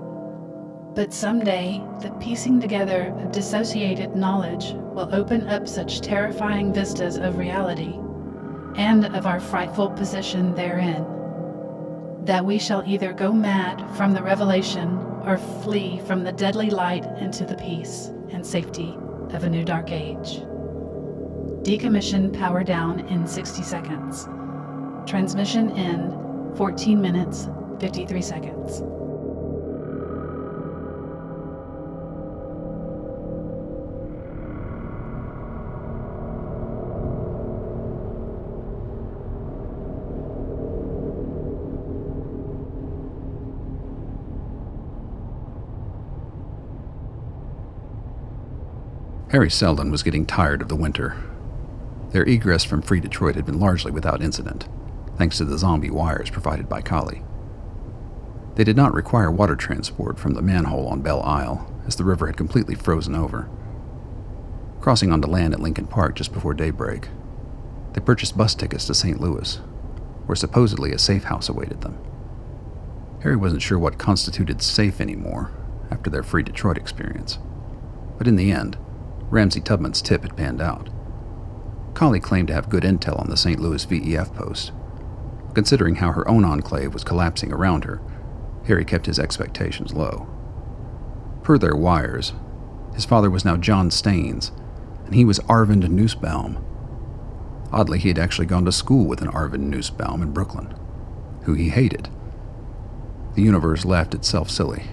But 0.95 1.13
someday, 1.13 1.79
the 2.01 2.09
piecing 2.19 2.59
together 2.59 3.13
of 3.19 3.31
dissociated 3.31 4.15
knowledge 4.15 4.73
will 4.73 5.13
open 5.13 5.47
up 5.47 5.67
such 5.67 6.01
terrifying 6.01 6.73
vistas 6.73 7.17
of 7.17 7.37
reality 7.37 7.99
and 8.75 9.05
of 9.15 9.25
our 9.25 9.39
frightful 9.39 9.89
position 9.89 10.53
therein 10.55 11.05
that 12.23 12.45
we 12.45 12.60
shall 12.60 12.84
either 12.86 13.13
go 13.13 13.34
mad 13.34 13.84
from 13.97 14.13
the 14.13 14.21
revelation 14.21 14.97
or 15.25 15.38
flee 15.63 15.99
from 16.05 16.23
the 16.23 16.31
deadly 16.31 16.69
light 16.69 17.05
into 17.19 17.45
the 17.45 17.55
peace 17.55 18.12
and 18.29 18.45
safety 18.45 18.95
of 19.31 19.43
a 19.43 19.49
new 19.49 19.63
dark 19.63 19.91
age. 19.91 20.41
Decommission 21.63 22.31
power 22.38 22.63
down 22.63 22.99
in 23.07 23.27
60 23.27 23.63
seconds. 23.63 24.27
Transmission 25.10 25.71
in 25.71 26.55
14 26.55 27.01
minutes, 27.01 27.47
53 27.79 28.21
seconds. 28.21 28.84
Harry 49.31 49.49
Selden 49.49 49.89
was 49.89 50.03
getting 50.03 50.25
tired 50.25 50.61
of 50.61 50.67
the 50.67 50.75
winter. 50.75 51.15
Their 52.09 52.27
egress 52.27 52.65
from 52.65 52.81
Free 52.81 52.99
Detroit 52.99 53.35
had 53.35 53.45
been 53.45 53.61
largely 53.61 53.89
without 53.89 54.21
incident, 54.21 54.67
thanks 55.15 55.37
to 55.37 55.45
the 55.45 55.57
zombie 55.57 55.89
wires 55.89 56.29
provided 56.29 56.67
by 56.67 56.81
Kali. 56.81 57.23
They 58.55 58.65
did 58.65 58.75
not 58.75 58.93
require 58.93 59.31
water 59.31 59.55
transport 59.55 60.19
from 60.19 60.33
the 60.33 60.41
manhole 60.41 60.89
on 60.89 61.01
Belle 61.01 61.23
Isle, 61.23 61.73
as 61.87 61.95
the 61.95 62.03
river 62.03 62.27
had 62.27 62.35
completely 62.35 62.75
frozen 62.75 63.15
over. 63.15 63.49
Crossing 64.81 65.13
onto 65.13 65.29
land 65.29 65.53
at 65.53 65.61
Lincoln 65.61 65.87
Park 65.87 66.15
just 66.15 66.33
before 66.33 66.53
daybreak, 66.53 67.07
they 67.93 68.01
purchased 68.01 68.37
bus 68.37 68.53
tickets 68.53 68.85
to 68.87 68.93
St. 68.93 69.21
Louis, 69.21 69.55
where 70.25 70.35
supposedly 70.35 70.91
a 70.91 70.99
safe 70.99 71.23
house 71.23 71.47
awaited 71.47 71.79
them. 71.79 71.97
Harry 73.21 73.37
wasn't 73.37 73.61
sure 73.61 73.79
what 73.79 73.97
constituted 73.97 74.61
safe 74.61 74.99
anymore 74.99 75.53
after 75.89 76.09
their 76.09 76.21
Free 76.21 76.43
Detroit 76.43 76.77
experience, 76.77 77.39
but 78.17 78.27
in 78.27 78.35
the 78.35 78.51
end, 78.51 78.77
Ramsey 79.31 79.61
Tubman's 79.61 80.01
tip 80.01 80.23
had 80.23 80.35
panned 80.35 80.61
out. 80.61 80.89
Collie 81.93 82.19
claimed 82.19 82.49
to 82.49 82.53
have 82.53 82.69
good 82.69 82.83
intel 82.83 83.19
on 83.19 83.29
the 83.29 83.37
St. 83.37 83.59
Louis 83.59 83.85
VEF 83.85 84.33
post. 84.33 84.73
Considering 85.53 85.95
how 85.95 86.11
her 86.11 86.27
own 86.27 86.45
enclave 86.45 86.93
was 86.93 87.03
collapsing 87.03 87.51
around 87.51 87.85
her, 87.85 88.01
Harry 88.67 88.85
kept 88.85 89.05
his 89.05 89.19
expectations 89.19 89.93
low. 89.93 90.27
Per 91.43 91.57
their 91.57 91.75
wires, 91.75 92.33
his 92.93 93.05
father 93.05 93.29
was 93.29 93.45
now 93.45 93.57
John 93.57 93.89
Staines, 93.89 94.51
and 95.05 95.15
he 95.15 95.25
was 95.25 95.39
Arvind 95.39 95.89
Nussbaum. 95.89 96.63
Oddly, 97.71 97.99
he 97.99 98.09
had 98.09 98.19
actually 98.19 98.47
gone 98.47 98.65
to 98.65 98.71
school 98.71 99.05
with 99.05 99.21
an 99.21 99.29
Arvind 99.29 99.69
Nussbaum 99.69 100.21
in 100.21 100.33
Brooklyn, 100.33 100.73
who 101.43 101.53
he 101.53 101.69
hated. 101.69 102.09
The 103.35 103.41
universe 103.41 103.85
laughed 103.85 104.13
itself 104.13 104.49
silly. 104.49 104.83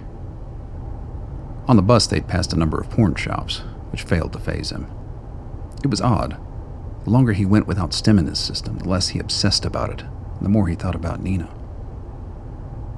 On 1.67 1.77
the 1.77 1.83
bus, 1.83 2.07
they'd 2.07 2.29
passed 2.29 2.53
a 2.53 2.59
number 2.59 2.81
of 2.81 2.89
porn 2.89 3.17
shops, 3.17 3.63
which 3.91 4.03
failed 4.03 4.33
to 4.33 4.39
faze 4.39 4.71
him. 4.71 4.87
It 5.83 5.91
was 5.91 6.01
odd. 6.01 6.39
The 7.05 7.11
longer 7.11 7.33
he 7.33 7.47
went 7.47 7.67
without 7.67 7.95
stim 7.95 8.19
in 8.19 8.27
his 8.27 8.39
system, 8.39 8.79
the 8.79 8.89
less 8.89 9.09
he 9.09 9.19
obsessed 9.19 9.65
about 9.65 9.91
it, 9.91 10.03
and 10.03 10.43
the 10.43 10.49
more 10.49 10.69
he 10.69 10.75
thought 10.75 10.95
about 10.95 11.23
Nina. 11.23 11.49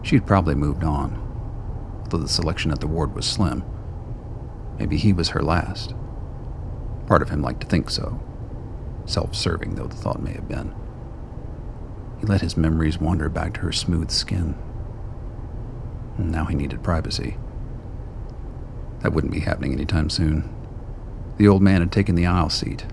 She 0.03 0.17
had 0.17 0.27
probably 0.27 0.55
moved 0.55 0.83
on, 0.83 2.07
though 2.09 2.19
the 2.19 2.29
selection 2.29 2.71
at 2.71 2.81
the 2.81 2.87
ward 2.87 3.15
was 3.15 3.27
slim. 3.27 3.65
Maybe 4.79 4.97
he 4.97 5.13
was 5.13 5.31
her 5.31 5.43
last. 5.43 5.95
Part 7.07 7.23
of 7.23 7.29
him 7.29 7.43
liked 7.43 7.61
to 7.61 7.67
think 7.67 7.91
so, 7.91 8.21
self 9.05 9.35
serving 9.35 9.75
though 9.75 9.87
the 9.87 9.97
thought 9.97 10.23
may 10.23 10.33
have 10.33 10.49
been. 10.49 10.75
He 12.19 12.27
let 12.27 12.41
his 12.41 12.57
memories 12.57 13.01
wander 13.01 13.29
back 13.29 13.55
to 13.55 13.61
her 13.61 13.73
smooth 13.73 14.11
skin. 14.11 14.55
And 16.19 16.31
now 16.31 16.45
he 16.45 16.55
needed 16.55 16.83
privacy. 16.83 17.37
That 19.01 19.13
wouldn't 19.13 19.33
be 19.33 19.41
happening 19.41 19.73
anytime 19.73 20.11
soon. 20.11 20.55
The 21.41 21.49
old 21.49 21.63
man 21.63 21.81
had 21.81 21.91
taken 21.91 22.17
the 22.17 22.27
aisle 22.27 22.51
seat, 22.51 22.85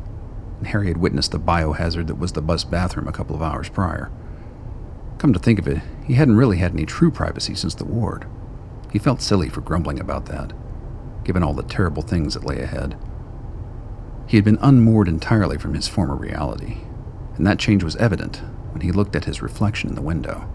and 0.60 0.68
Harry 0.68 0.88
had 0.88 0.96
witnessed 0.96 1.34
the 1.34 1.38
biohazard 1.38 2.08
that 2.08 2.18
was 2.18 2.32
the 2.32 2.42
bus 2.42 2.64
bathroom 2.64 3.06
a 3.06 3.12
couple 3.12 3.36
of 3.36 3.42
hours 3.42 3.68
prior. 3.68 4.10
Come 5.18 5.34
to 5.34 5.40
think 5.40 5.60
of 5.60 5.68
it, 5.68 5.82
he 6.06 6.14
hadn't 6.14 6.38
really 6.38 6.56
had 6.56 6.72
any 6.72 6.86
true 6.86 7.12
privacy 7.12 7.56
since 7.56 7.76
the 7.76 7.84
ward. 7.84 8.26
He 8.94 9.00
felt 9.00 9.22
silly 9.22 9.50
for 9.50 9.60
grumbling 9.60 10.00
about 10.00 10.28
that, 10.28 10.54
given 11.26 11.44
all 11.44 11.52
the 11.54 11.62
terrible 11.62 12.04
things 12.04 12.36
that 12.36 12.46
lay 12.46 12.62
ahead. 12.62 12.98
He 14.28 14.38
had 14.38 14.46
been 14.46 14.60
unmoored 14.62 15.10
entirely 15.10 15.58
from 15.58 15.74
his 15.74 15.90
former 15.90 16.16
reality, 16.16 16.78
and 17.36 17.46
that 17.46 17.60
change 17.60 17.84
was 17.84 17.98
evident 17.98 18.38
when 18.72 18.80
he 18.80 18.94
looked 18.94 19.18
at 19.18 19.26
his 19.26 19.42
reflection 19.42 19.90
in 19.90 19.96
the 19.96 20.02
window. 20.02 20.50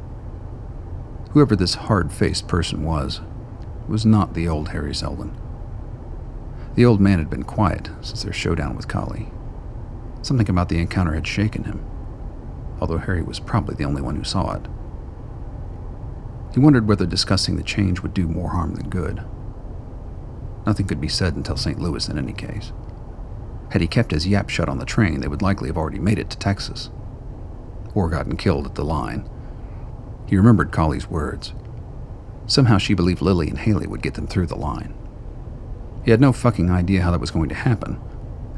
Whoever 1.33 1.55
this 1.55 1.75
hard 1.75 2.11
faced 2.11 2.49
person 2.49 2.85
was, 2.85 3.21
was 3.87 4.07
not 4.07 4.33
the 4.33 4.49
old 4.49 4.71
Harry 4.71 4.95
Selden. 4.95 5.37
The 6.75 6.87
old 6.87 7.01
man 7.01 7.19
had 7.19 7.29
been 7.29 7.43
quiet 7.43 7.91
since 8.01 8.23
their 8.23 8.33
showdown 8.33 8.77
with 8.77 8.89
Kali. 8.89 9.31
Something 10.23 10.49
about 10.49 10.69
the 10.69 10.79
encounter 10.79 11.15
had 11.15 11.27
shaken 11.27 11.65
him, 11.65 11.85
although 12.81 12.99
Harry 12.99 13.23
was 13.23 13.41
probably 13.41 13.75
the 13.75 13.85
only 13.85 14.01
one 14.01 14.17
who 14.17 14.25
saw 14.25 14.55
it. 14.55 14.67
He 16.55 16.61
wondered 16.61 16.89
whether 16.89 17.07
discussing 17.07 17.57
the 17.57 17.63
change 17.63 18.01
would 18.01 18.15
do 18.15 18.27
more 18.27 18.51
harm 18.51 18.75
than 18.75 18.89
good. 18.89 19.23
Nothing 20.67 20.87
could 20.87 21.01
be 21.01 21.09
said 21.09 21.35
until 21.35 21.57
St. 21.57 21.79
Louis 21.79 22.09
in 22.09 22.19
any 22.19 22.33
case. 22.33 22.73
Had 23.71 23.81
he 23.81 23.87
kept 23.87 24.13
his 24.13 24.27
yap 24.27 24.49
shut 24.49 24.69
on 24.69 24.79
the 24.79 24.85
train, 24.85 25.21
they 25.21 25.29
would 25.29 25.43
likely 25.43 25.69
have 25.69 25.79
already 25.79 25.99
made 25.99 26.19
it 26.19 26.31
to 26.31 26.39
Texas. 26.39 26.91
Or 27.95 28.09
gotten 28.09 28.37
killed 28.37 28.67
at 28.67 28.75
the 28.75 28.85
line. 28.85 29.29
He 30.27 30.37
remembered 30.37 30.73
Collie's 30.73 31.11
words. 31.11 31.53
Somehow 32.47 32.79
she 32.79 32.95
believed 32.95 33.23
Lilly 33.23 33.49
and 33.49 33.59
Haley 33.59 33.87
would 33.87 34.03
get 34.03 34.15
them 34.15 34.27
through 34.27 34.47
the 34.47 34.57
line. 34.57 34.95
He 36.05 36.11
had 36.11 36.21
no 36.21 36.33
fucking 36.33 36.71
idea 36.71 37.03
how 37.03 37.11
that 37.13 37.21
was 37.21 37.31
going 37.31 37.49
to 37.49 37.55
happen, 37.55 38.01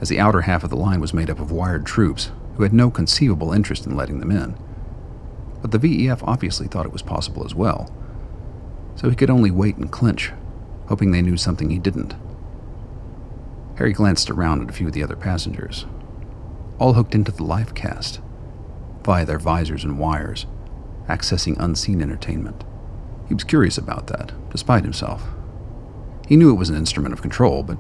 as 0.01 0.09
the 0.09 0.19
outer 0.19 0.43
half 0.43 0.65
of 0.65 0.71
the 0.71 0.77
line 0.77 1.01
was 1.01 1.15
made 1.15 1.31
up 1.31 1.41
of 1.41 1.51
wired 1.51 1.85
troops 1.85 2.33
who 2.57 2.63
had 2.63 2.73
no 2.73 2.91
conceivable 2.91 3.53
interest 3.53 3.87
in 3.87 3.97
letting 3.97 4.21
them 4.21 4.31
in. 4.31 4.57
But 5.61 5.71
the 5.71 5.79
VEF 5.79 6.23
obviously 6.23 6.67
thought 6.67 6.87
it 6.87 6.93
was 6.93 7.03
possible 7.03 7.45
as 7.45 7.55
well, 7.55 7.93
so 8.97 9.11
he 9.11 9.17
could 9.17 9.31
only 9.31 9.51
wait 9.51 9.77
and 9.77 9.91
clinch, 9.91 10.33
hoping 10.87 11.11
they 11.11 11.23
knew 11.23 11.37
something 11.37 11.71
he 11.71 11.79
didn't. 11.79 12.15
Harry 13.77 13.93
glanced 13.93 14.31
around 14.31 14.63
at 14.63 14.71
a 14.71 14.73
few 14.73 14.87
of 14.87 14.93
the 14.93 15.03
other 15.03 15.17
passengers, 15.17 15.87
all 16.79 16.95
hooked 16.95 17.15
into 17.15 17.33
the 17.33 17.43
life 17.43 17.75
cast, 17.75 18.21
via 19.03 19.25
their 19.25 19.39
visors 19.39 19.85
and 19.85 19.99
wires, 19.99 20.47
accessing 21.09 21.57
unseen 21.59 22.01
entertainment. 22.01 22.65
He 23.29 23.35
was 23.35 23.45
curious 23.45 23.77
about 23.77 24.07
that, 24.07 24.33
despite 24.51 24.85
himself. 24.85 25.25
He 26.27 26.37
knew 26.37 26.51
it 26.51 26.59
was 26.59 26.71
an 26.71 26.77
instrument 26.77 27.13
of 27.13 27.23
control, 27.23 27.63
but 27.63 27.79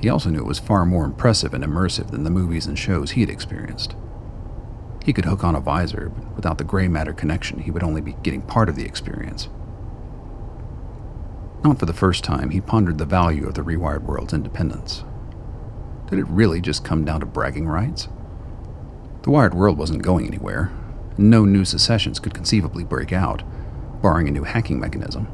he 0.00 0.08
also 0.08 0.30
knew 0.30 0.40
it 0.40 0.46
was 0.46 0.58
far 0.58 0.84
more 0.84 1.04
impressive 1.04 1.54
and 1.54 1.64
immersive 1.64 2.10
than 2.10 2.24
the 2.24 2.30
movies 2.30 2.66
and 2.66 2.78
shows 2.78 3.12
he 3.12 3.20
had 3.20 3.30
experienced. 3.30 3.94
He 5.04 5.12
could 5.12 5.24
hook 5.24 5.42
on 5.42 5.54
a 5.54 5.60
visor, 5.60 6.12
but 6.14 6.36
without 6.36 6.58
the 6.58 6.64
gray 6.64 6.88
matter 6.88 7.12
connection, 7.12 7.60
he 7.60 7.70
would 7.70 7.82
only 7.82 8.00
be 8.00 8.16
getting 8.22 8.42
part 8.42 8.68
of 8.68 8.76
the 8.76 8.84
experience. 8.84 9.48
Not 11.64 11.78
for 11.78 11.86
the 11.86 11.92
first 11.92 12.24
time, 12.24 12.50
he 12.50 12.60
pondered 12.60 12.98
the 12.98 13.04
value 13.04 13.46
of 13.46 13.54
the 13.54 13.62
rewired 13.62 14.02
world's 14.02 14.32
independence. 14.32 15.04
Did 16.08 16.18
it 16.18 16.26
really 16.28 16.60
just 16.60 16.84
come 16.84 17.04
down 17.04 17.20
to 17.20 17.26
bragging 17.26 17.66
rights? 17.66 18.08
The 19.22 19.30
wired 19.30 19.54
world 19.54 19.78
wasn't 19.78 20.02
going 20.02 20.26
anywhere, 20.26 20.72
no 21.18 21.44
new 21.44 21.64
secessions 21.64 22.18
could 22.18 22.34
conceivably 22.34 22.84
break 22.84 23.12
out, 23.12 23.42
barring 24.02 24.28
a 24.28 24.32
new 24.32 24.44
hacking 24.44 24.80
mechanism. 24.80 25.28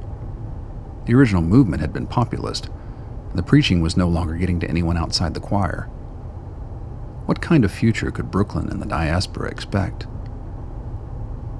The 1.08 1.14
original 1.14 1.40
movement 1.40 1.80
had 1.80 1.94
been 1.94 2.06
populist, 2.06 2.68
the 3.34 3.42
preaching 3.42 3.80
was 3.80 3.96
no 3.96 4.06
longer 4.06 4.34
getting 4.34 4.60
to 4.60 4.68
anyone 4.68 4.98
outside 4.98 5.32
the 5.32 5.40
choir. 5.40 5.84
What 7.24 7.40
kind 7.40 7.64
of 7.64 7.72
future 7.72 8.10
could 8.10 8.30
Brooklyn 8.30 8.68
and 8.68 8.82
the 8.82 8.86
diaspora 8.86 9.48
expect? 9.48 10.06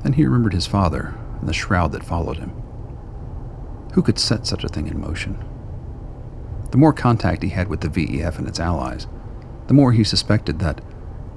Then 0.03 0.13
he 0.13 0.27
remembered 0.27 0.53
his 0.53 0.67
father 0.67 1.15
and 1.41 1.49
the 1.49 1.55
shroud 1.55 1.93
that 1.93 2.05
followed 2.05 2.37
him. 2.37 2.51
Who 3.95 4.03
could 4.03 4.19
set 4.19 4.47
such 4.47 4.65
a 4.65 4.69
thing 4.69 4.87
in 4.87 5.01
motion? 5.01 5.43
The 6.71 6.77
more 6.77 6.93
contact 6.93 7.43
he 7.43 7.49
had 7.49 7.69
with 7.69 7.81
the 7.81 7.89
VEF 7.89 8.39
and 8.39 8.47
its 8.47 8.61
allies, 8.61 9.07
the 9.67 9.73
more 9.73 9.93
he 9.93 10.05
suspected 10.05 10.59
that, 10.59 10.83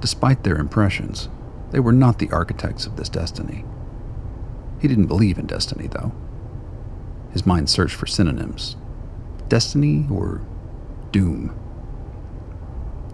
despite 0.01 0.43
their 0.43 0.57
impressions, 0.57 1.29
they 1.69 1.79
were 1.79 1.93
not 1.93 2.19
the 2.19 2.31
architects 2.31 2.85
of 2.85 2.97
this 2.97 3.07
destiny. 3.07 3.63
He 4.81 4.89
didn't 4.89 5.07
believe 5.07 5.37
in 5.37 5.45
destiny, 5.45 5.87
though. 5.87 6.11
His 7.33 7.45
mind 7.45 7.69
searched 7.69 7.95
for 7.95 8.07
synonyms 8.07 8.75
destiny 9.49 10.07
or 10.09 10.39
doom. 11.11 11.53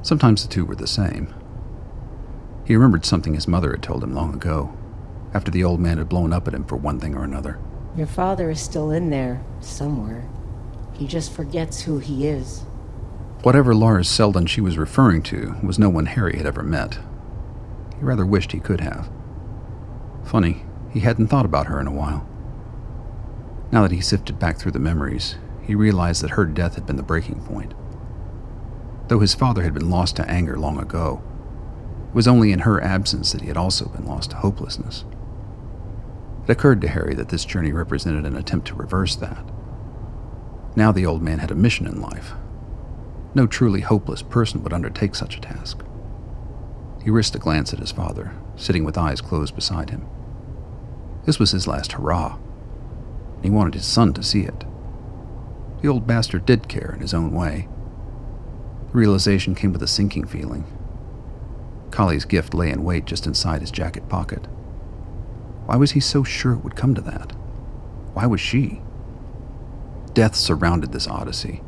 Sometimes 0.03 0.43
the 0.43 0.47
two 0.47 0.65
were 0.65 0.75
the 0.75 0.85
same. 0.85 1.33
He 2.63 2.75
remembered 2.75 3.05
something 3.05 3.33
his 3.33 3.47
mother 3.47 3.71
had 3.71 3.81
told 3.81 4.03
him 4.03 4.13
long 4.13 4.35
ago, 4.35 4.71
after 5.33 5.49
the 5.49 5.63
old 5.63 5.79
man 5.79 5.97
had 5.97 6.09
blown 6.09 6.31
up 6.31 6.47
at 6.47 6.53
him 6.53 6.63
for 6.63 6.75
one 6.75 6.99
thing 6.99 7.15
or 7.15 7.23
another. 7.23 7.59
Your 7.95 8.05
father 8.05 8.51
is 8.51 8.61
still 8.61 8.91
in 8.91 9.09
there, 9.09 9.43
somewhere. 9.61 10.29
He 10.93 11.07
just 11.07 11.33
forgets 11.33 11.81
who 11.81 11.97
he 11.97 12.27
is. 12.27 12.59
Whatever 13.41 13.73
Lars 13.73 14.07
Selden 14.07 14.45
she 14.45 14.61
was 14.61 14.77
referring 14.77 15.23
to 15.23 15.55
was 15.63 15.79
no 15.79 15.89
one 15.89 16.05
Harry 16.05 16.37
had 16.37 16.45
ever 16.45 16.61
met. 16.61 16.99
He 17.97 18.05
rather 18.05 18.25
wished 18.25 18.51
he 18.51 18.59
could 18.59 18.81
have. 18.81 19.09
Funny, 20.23 20.65
he 20.91 20.99
hadn't 20.99 21.27
thought 21.27 21.45
about 21.45 21.65
her 21.65 21.79
in 21.79 21.87
a 21.87 21.91
while. 21.91 22.27
Now 23.71 23.81
that 23.81 23.91
he 23.91 24.01
sifted 24.01 24.39
back 24.39 24.57
through 24.57 24.71
the 24.71 24.79
memories, 24.79 25.35
he 25.61 25.75
realized 25.75 26.23
that 26.23 26.31
her 26.31 26.45
death 26.45 26.75
had 26.75 26.85
been 26.85 26.95
the 26.95 27.03
breaking 27.03 27.41
point. 27.41 27.73
Though 29.07 29.19
his 29.19 29.35
father 29.35 29.63
had 29.63 29.73
been 29.73 29.89
lost 29.89 30.15
to 30.17 30.29
anger 30.29 30.57
long 30.57 30.79
ago, 30.79 31.21
it 32.09 32.15
was 32.15 32.27
only 32.27 32.51
in 32.51 32.59
her 32.59 32.81
absence 32.81 33.31
that 33.31 33.41
he 33.41 33.47
had 33.47 33.57
also 33.57 33.89
been 33.89 34.05
lost 34.05 34.31
to 34.31 34.37
hopelessness. 34.37 35.03
It 36.43 36.51
occurred 36.51 36.79
to 36.81 36.87
Harry 36.87 37.13
that 37.15 37.29
this 37.29 37.43
journey 37.43 37.73
represented 37.73 38.25
an 38.25 38.37
attempt 38.37 38.67
to 38.67 38.75
reverse 38.75 39.15
that. 39.17 39.45
Now 40.77 40.93
the 40.93 41.05
old 41.05 41.21
man 41.21 41.39
had 41.39 41.51
a 41.51 41.55
mission 41.55 41.85
in 41.85 42.01
life. 42.01 42.33
No 43.35 43.47
truly 43.47 43.81
hopeless 43.81 44.21
person 44.21 44.63
would 44.63 44.73
undertake 44.73 45.15
such 45.15 45.35
a 45.35 45.41
task. 45.41 45.83
He 47.03 47.09
risked 47.09 47.35
a 47.35 47.39
glance 47.39 47.73
at 47.73 47.79
his 47.79 47.91
father, 47.91 48.33
sitting 48.55 48.85
with 48.85 48.97
eyes 48.97 49.19
closed 49.19 49.55
beside 49.55 49.89
him. 49.89 50.07
This 51.25 51.39
was 51.39 51.51
his 51.51 51.67
last 51.67 51.93
hurrah. 51.93 52.37
He 53.41 53.49
wanted 53.49 53.75
his 53.75 53.85
son 53.85 54.13
to 54.13 54.23
see 54.23 54.41
it. 54.41 54.65
The 55.81 55.87
old 55.87 56.07
bastard 56.07 56.45
did 56.45 56.67
care 56.67 56.91
in 56.93 57.01
his 57.01 57.13
own 57.13 57.31
way. 57.31 57.67
The 58.87 58.97
realization 58.97 59.55
came 59.55 59.73
with 59.73 59.83
a 59.83 59.87
sinking 59.87 60.25
feeling. 60.27 60.65
Collie's 61.91 62.25
gift 62.25 62.53
lay 62.53 62.71
in 62.71 62.83
wait 62.83 63.05
just 63.05 63.27
inside 63.27 63.61
his 63.61 63.71
jacket 63.71 64.09
pocket. 64.09 64.45
Why 65.65 65.75
was 65.75 65.91
he 65.91 65.99
so 65.99 66.23
sure 66.23 66.53
it 66.53 66.63
would 66.63 66.75
come 66.75 66.95
to 66.95 67.01
that? 67.01 67.33
Why 68.13 68.25
was 68.25 68.41
she? 68.41 68.81
Death 70.13 70.35
surrounded 70.35 70.91
this 70.91 71.07
odyssey. 71.07 71.61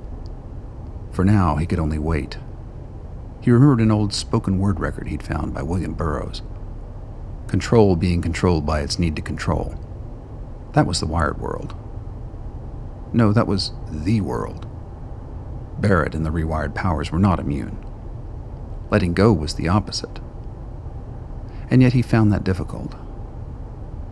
For 1.12 1.24
now, 1.24 1.58
he 1.58 1.66
could 1.66 1.80
only 1.80 2.00
wait. 2.00 2.38
He 3.42 3.52
remembered 3.52 3.82
an 3.82 3.92
old 3.92 4.14
spoken 4.14 4.58
word 4.58 4.80
record 4.80 5.08
he'd 5.08 5.24
found 5.24 5.54
by 5.54 5.62
William 5.62 5.94
Burroughs. 5.94 6.42
Control 7.48 7.96
being 7.96 8.22
controlled 8.22 8.66
by 8.66 8.82
its 8.82 9.00
need 9.00 9.16
to 9.16 9.22
control. 9.22 9.76
That 10.74 10.86
was 10.86 11.00
the 11.00 11.08
wired 11.08 11.40
world. 11.40 11.76
No, 13.12 13.34
that 13.34 13.48
was 13.48 13.72
the 13.90 14.22
world. 14.22 14.68
Barrett 15.80 16.14
and 16.14 16.26
the 16.26 16.30
rewired 16.30 16.76
powers 16.76 17.12
were 17.12 17.20
not 17.20 17.40
immune. 17.40 17.84
Letting 18.92 19.14
go 19.14 19.34
was 19.34 19.56
the 19.56 19.68
opposite. 19.68 20.20
And 21.70 21.82
yet 21.82 21.94
he 21.94 22.02
found 22.02 22.32
that 22.32 22.44
difficult. 22.44 22.96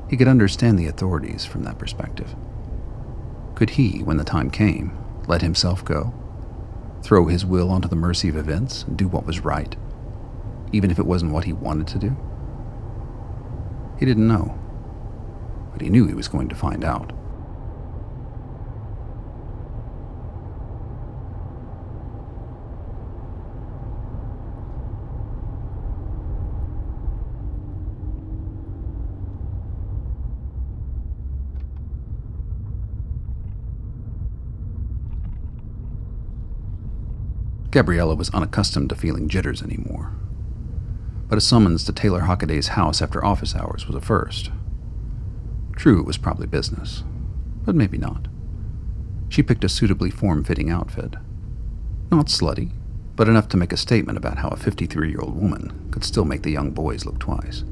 He 0.09 0.17
could 0.17 0.27
understand 0.27 0.79
the 0.79 0.87
authorities 0.87 1.45
from 1.45 1.63
that 1.63 1.77
perspective. 1.77 2.35
Could 3.55 3.71
he, 3.71 4.03
when 4.03 4.17
the 4.17 4.23
time 4.23 4.49
came, 4.49 4.97
let 5.27 5.41
himself 5.41 5.83
go? 5.83 6.13
Throw 7.01 7.27
his 7.27 7.45
will 7.45 7.69
onto 7.69 7.87
the 7.87 7.95
mercy 7.95 8.29
of 8.29 8.37
events 8.37 8.83
and 8.83 8.97
do 8.97 9.07
what 9.07 9.25
was 9.25 9.41
right, 9.41 9.75
even 10.71 10.91
if 10.91 10.99
it 10.99 11.05
wasn't 11.05 11.31
what 11.31 11.43
he 11.43 11.53
wanted 11.53 11.87
to 11.87 11.99
do? 11.99 12.15
He 13.99 14.05
didn't 14.05 14.27
know, 14.27 14.57
but 15.77 15.83
he 15.83 15.91
knew 15.91 16.07
he 16.07 16.15
was 16.15 16.27
going 16.27 16.49
to 16.49 16.55
find 16.55 16.83
out. 16.83 17.13
Gabriella 37.69 38.15
was 38.15 38.31
unaccustomed 38.31 38.89
to 38.89 38.95
feeling 38.95 39.27
jitters 39.27 39.61
anymore. 39.61 40.11
But 41.27 41.37
a 41.37 41.41
summons 41.41 41.83
to 41.83 41.93
Taylor 41.93 42.21
Hockaday's 42.21 42.69
house 42.69 42.99
after 42.99 43.23
office 43.23 43.55
hours 43.55 43.85
was 43.85 43.95
a 43.95 44.01
first. 44.01 44.49
True, 45.77 45.99
it 45.99 46.07
was 46.07 46.17
probably 46.17 46.47
business, 46.47 47.03
but 47.63 47.75
maybe 47.75 47.99
not. 47.99 48.27
She 49.29 49.43
picked 49.43 49.63
a 49.63 49.69
suitably 49.69 50.09
form 50.09 50.43
fitting 50.43 50.71
outfit. 50.71 51.13
Not 52.11 52.27
slutty, 52.27 52.71
but 53.15 53.29
enough 53.29 53.47
to 53.49 53.57
make 53.57 53.71
a 53.71 53.77
statement 53.77 54.17
about 54.17 54.39
how 54.39 54.49
a 54.49 54.57
53 54.57 55.09
year 55.09 55.19
old 55.21 55.39
woman 55.39 55.87
could 55.91 56.03
still 56.03 56.25
make 56.25 56.41
the 56.41 56.51
young 56.51 56.71
boys 56.71 57.05
look 57.05 57.19
twice. 57.19 57.63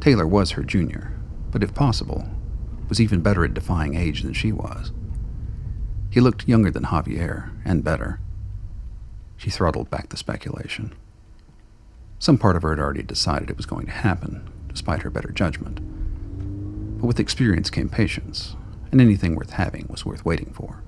Taylor 0.00 0.26
was 0.26 0.50
her 0.52 0.64
junior, 0.64 1.12
but 1.52 1.62
if 1.62 1.72
possible, 1.72 2.28
was 2.88 3.00
even 3.00 3.20
better 3.20 3.44
at 3.44 3.54
defying 3.54 3.94
age 3.94 4.22
than 4.22 4.32
she 4.32 4.50
was. 4.50 4.92
He 6.10 6.20
looked 6.20 6.48
younger 6.48 6.70
than 6.70 6.84
Javier, 6.84 7.50
and 7.64 7.84
better. 7.84 8.18
She 9.36 9.50
throttled 9.50 9.88
back 9.88 10.08
the 10.08 10.16
speculation. 10.16 10.94
Some 12.18 12.38
part 12.38 12.56
of 12.56 12.62
her 12.62 12.70
had 12.70 12.80
already 12.80 13.04
decided 13.04 13.50
it 13.50 13.56
was 13.56 13.66
going 13.66 13.86
to 13.86 13.92
happen, 13.92 14.50
despite 14.68 15.02
her 15.02 15.10
better 15.10 15.30
judgment. 15.30 15.80
But 16.98 17.06
with 17.06 17.20
experience 17.20 17.70
came 17.70 17.88
patience, 17.88 18.56
and 18.90 19.00
anything 19.00 19.36
worth 19.36 19.50
having 19.50 19.86
was 19.88 20.04
worth 20.04 20.24
waiting 20.24 20.52
for. 20.52 20.82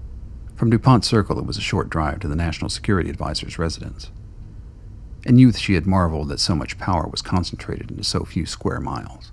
From 0.57 0.69
Dupont 0.69 1.05
Circle, 1.05 1.39
it 1.39 1.47
was 1.47 1.57
a 1.57 1.63
short 1.63 1.89
drive 1.89 2.19
to 2.21 2.29
the 2.29 2.37
National 2.37 2.69
Security 2.69 3.09
Advisor's 3.09 3.59
residence. 3.59 4.11
In 5.25 5.39
youth, 5.39 5.57
she 5.57 5.75
had 5.75 5.87
marveled 5.87 6.29
that 6.29 6.41
so 6.41 6.57
much 6.57 6.79
power 6.79 7.07
was 7.07 7.23
concentrated 7.23 7.91
into 7.91 8.03
so 8.03 8.25
few 8.25 8.45
square 8.45 8.81
miles. 8.81 9.31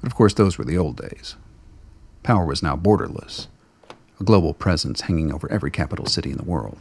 But 0.00 0.06
of 0.06 0.14
course, 0.14 0.32
those 0.32 0.58
were 0.58 0.64
the 0.64 0.78
old 0.78 0.96
days. 0.96 1.34
Power 2.22 2.46
was 2.46 2.62
now 2.62 2.76
borderless, 2.76 3.48
a 4.20 4.24
global 4.24 4.54
presence 4.54 5.02
hanging 5.02 5.32
over 5.32 5.50
every 5.50 5.70
capital 5.72 6.06
city 6.06 6.30
in 6.30 6.36
the 6.36 6.44
world. 6.44 6.78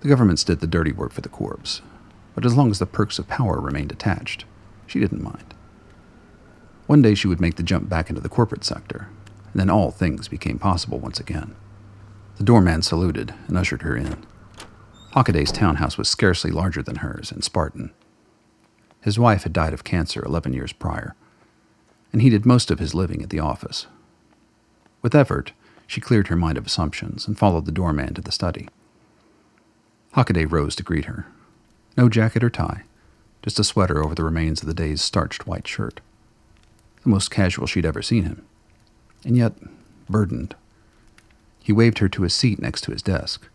The 0.00 0.08
governments 0.08 0.44
did 0.44 0.60
the 0.60 0.66
dirty 0.66 0.92
work 0.92 1.12
for 1.12 1.22
the 1.22 1.28
corps, 1.28 1.80
but 2.34 2.44
as 2.44 2.54
long 2.54 2.70
as 2.70 2.78
the 2.78 2.86
perks 2.86 3.18
of 3.18 3.28
power 3.28 3.60
remained 3.60 3.92
attached, 3.92 4.44
she 4.86 5.00
didn't 5.00 5.22
mind. 5.22 5.54
One 6.92 7.00
day 7.00 7.14
she 7.14 7.26
would 7.26 7.40
make 7.40 7.56
the 7.56 7.62
jump 7.62 7.88
back 7.88 8.10
into 8.10 8.20
the 8.20 8.28
corporate 8.28 8.64
sector, 8.64 9.08
and 9.50 9.58
then 9.58 9.70
all 9.70 9.90
things 9.90 10.28
became 10.28 10.58
possible 10.58 10.98
once 10.98 11.18
again. 11.18 11.56
The 12.36 12.44
doorman 12.44 12.82
saluted 12.82 13.32
and 13.48 13.56
ushered 13.56 13.80
her 13.80 13.96
in. 13.96 14.26
Hockaday's 15.14 15.52
townhouse 15.52 15.96
was 15.96 16.10
scarcely 16.10 16.50
larger 16.50 16.82
than 16.82 16.96
hers 16.96 17.32
and 17.32 17.42
Spartan. 17.42 17.92
His 19.00 19.18
wife 19.18 19.44
had 19.44 19.54
died 19.54 19.72
of 19.72 19.84
cancer 19.84 20.22
11 20.22 20.52
years 20.52 20.74
prior, 20.74 21.14
and 22.12 22.20
he 22.20 22.28
did 22.28 22.44
most 22.44 22.70
of 22.70 22.78
his 22.78 22.94
living 22.94 23.22
at 23.22 23.30
the 23.30 23.40
office. 23.40 23.86
With 25.00 25.14
effort, 25.14 25.52
she 25.86 25.98
cleared 25.98 26.28
her 26.28 26.36
mind 26.36 26.58
of 26.58 26.66
assumptions 26.66 27.26
and 27.26 27.38
followed 27.38 27.64
the 27.64 27.72
doorman 27.72 28.12
to 28.12 28.20
the 28.20 28.30
study. 28.30 28.68
Hockaday 30.14 30.44
rose 30.44 30.76
to 30.76 30.82
greet 30.82 31.06
her. 31.06 31.26
No 31.96 32.10
jacket 32.10 32.44
or 32.44 32.50
tie, 32.50 32.82
just 33.42 33.58
a 33.58 33.64
sweater 33.64 34.04
over 34.04 34.14
the 34.14 34.24
remains 34.24 34.60
of 34.60 34.68
the 34.68 34.74
day's 34.74 35.00
starched 35.00 35.46
white 35.46 35.66
shirt. 35.66 36.02
The 37.02 37.08
most 37.08 37.30
casual 37.30 37.66
she'd 37.66 37.86
ever 37.86 38.02
seen 38.02 38.24
him, 38.24 38.44
and 39.24 39.36
yet 39.36 39.52
burdened. 40.08 40.54
He 41.60 41.72
waved 41.72 41.98
her 41.98 42.08
to 42.08 42.24
a 42.24 42.30
seat 42.30 42.60
next 42.60 42.82
to 42.82 42.92
his 42.92 43.02
desk. 43.02 43.48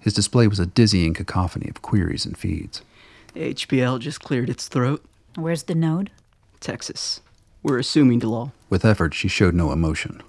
His 0.00 0.14
display 0.14 0.46
was 0.46 0.58
a 0.58 0.66
dizzying 0.66 1.14
cacophony 1.14 1.68
of 1.68 1.82
queries 1.82 2.24
and 2.24 2.36
feeds. 2.36 2.82
HPL 3.34 4.00
just 4.00 4.20
cleared 4.20 4.50
its 4.50 4.68
throat. 4.68 5.04
Where's 5.34 5.64
the 5.64 5.74
node? 5.74 6.10
Texas. 6.60 7.20
We're 7.62 7.78
assuming 7.78 8.20
Dalal. 8.20 8.52
With 8.70 8.84
effort, 8.84 9.14
she 9.14 9.28
showed 9.28 9.54
no 9.54 9.72
emotion. 9.72 10.22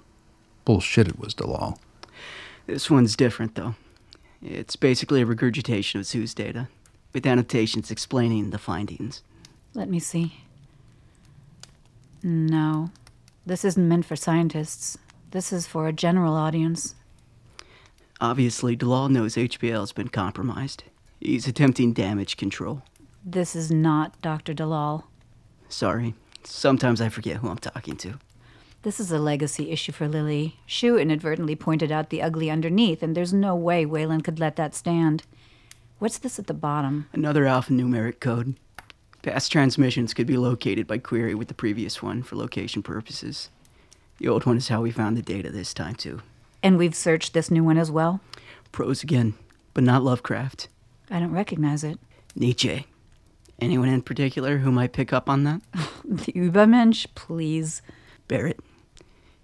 Bullshit 0.64 1.08
it 1.08 1.18
was 1.18 1.34
Dalal. 1.34 1.78
This 2.66 2.90
one's 2.90 3.16
different, 3.16 3.54
though. 3.54 3.74
It's 4.42 4.76
basically 4.76 5.20
a 5.20 5.26
regurgitation 5.26 6.00
of 6.00 6.06
Shu's 6.06 6.34
data, 6.34 6.68
with 7.12 7.26
annotations 7.26 7.90
explaining 7.90 8.50
the 8.50 8.58
findings. 8.58 9.22
Let 9.74 9.88
me 9.88 9.98
see. 9.98 10.34
No, 12.22 12.90
this 13.46 13.64
isn't 13.64 13.88
meant 13.88 14.04
for 14.04 14.16
scientists. 14.16 14.98
This 15.30 15.52
is 15.52 15.66
for 15.66 15.86
a 15.86 15.92
general 15.92 16.34
audience. 16.34 16.94
Obviously, 18.20 18.76
Dalal 18.76 19.08
knows 19.08 19.36
HPL 19.36 19.80
has 19.80 19.92
been 19.92 20.08
compromised. 20.08 20.84
He's 21.20 21.46
attempting 21.46 21.92
damage 21.92 22.36
control. 22.36 22.82
This 23.24 23.56
is 23.56 23.70
not 23.70 24.20
Dr. 24.20 24.52
Dalal. 24.52 25.06
Sorry. 25.68 26.14
Sometimes 26.44 27.00
I 27.00 27.08
forget 27.08 27.38
who 27.38 27.48
I'm 27.48 27.58
talking 27.58 27.96
to. 27.98 28.18
This 28.82 28.98
is 28.98 29.12
a 29.12 29.18
legacy 29.18 29.70
issue 29.70 29.92
for 29.92 30.08
Lilly. 30.08 30.58
Shu 30.64 30.96
inadvertently 30.96 31.54
pointed 31.54 31.92
out 31.92 32.08
the 32.08 32.22
ugly 32.22 32.50
underneath, 32.50 33.02
and 33.02 33.14
there's 33.14 33.32
no 33.32 33.54
way 33.54 33.84
Wayland 33.84 34.24
could 34.24 34.40
let 34.40 34.56
that 34.56 34.74
stand. 34.74 35.22
What's 35.98 36.16
this 36.16 36.38
at 36.38 36.46
the 36.46 36.54
bottom? 36.54 37.06
Another 37.12 37.44
alphanumeric 37.44 38.20
code. 38.20 38.56
Past 39.22 39.52
transmissions 39.52 40.14
could 40.14 40.26
be 40.26 40.38
located 40.38 40.86
by 40.86 40.96
query 40.96 41.34
with 41.34 41.48
the 41.48 41.54
previous 41.54 42.02
one 42.02 42.22
for 42.22 42.36
location 42.36 42.82
purposes. 42.82 43.50
The 44.18 44.28
old 44.28 44.46
one 44.46 44.56
is 44.56 44.68
how 44.68 44.80
we 44.80 44.90
found 44.90 45.16
the 45.16 45.22
data 45.22 45.50
this 45.50 45.74
time, 45.74 45.94
too. 45.94 46.22
And 46.62 46.78
we've 46.78 46.94
searched 46.94 47.34
this 47.34 47.50
new 47.50 47.62
one 47.62 47.76
as 47.76 47.90
well? 47.90 48.20
Prose 48.72 49.02
again, 49.02 49.34
but 49.74 49.84
not 49.84 50.02
Lovecraft. 50.02 50.68
I 51.10 51.20
don't 51.20 51.32
recognize 51.32 51.84
it. 51.84 51.98
Nietzsche. 52.34 52.86
Anyone 53.60 53.88
in 53.88 54.00
particular 54.00 54.58
who 54.58 54.72
might 54.72 54.94
pick 54.94 55.12
up 55.12 55.28
on 55.28 55.44
that? 55.44 55.60
the 56.04 56.32
Übermensch, 56.32 57.06
please. 57.14 57.82
Barrett. 58.26 58.60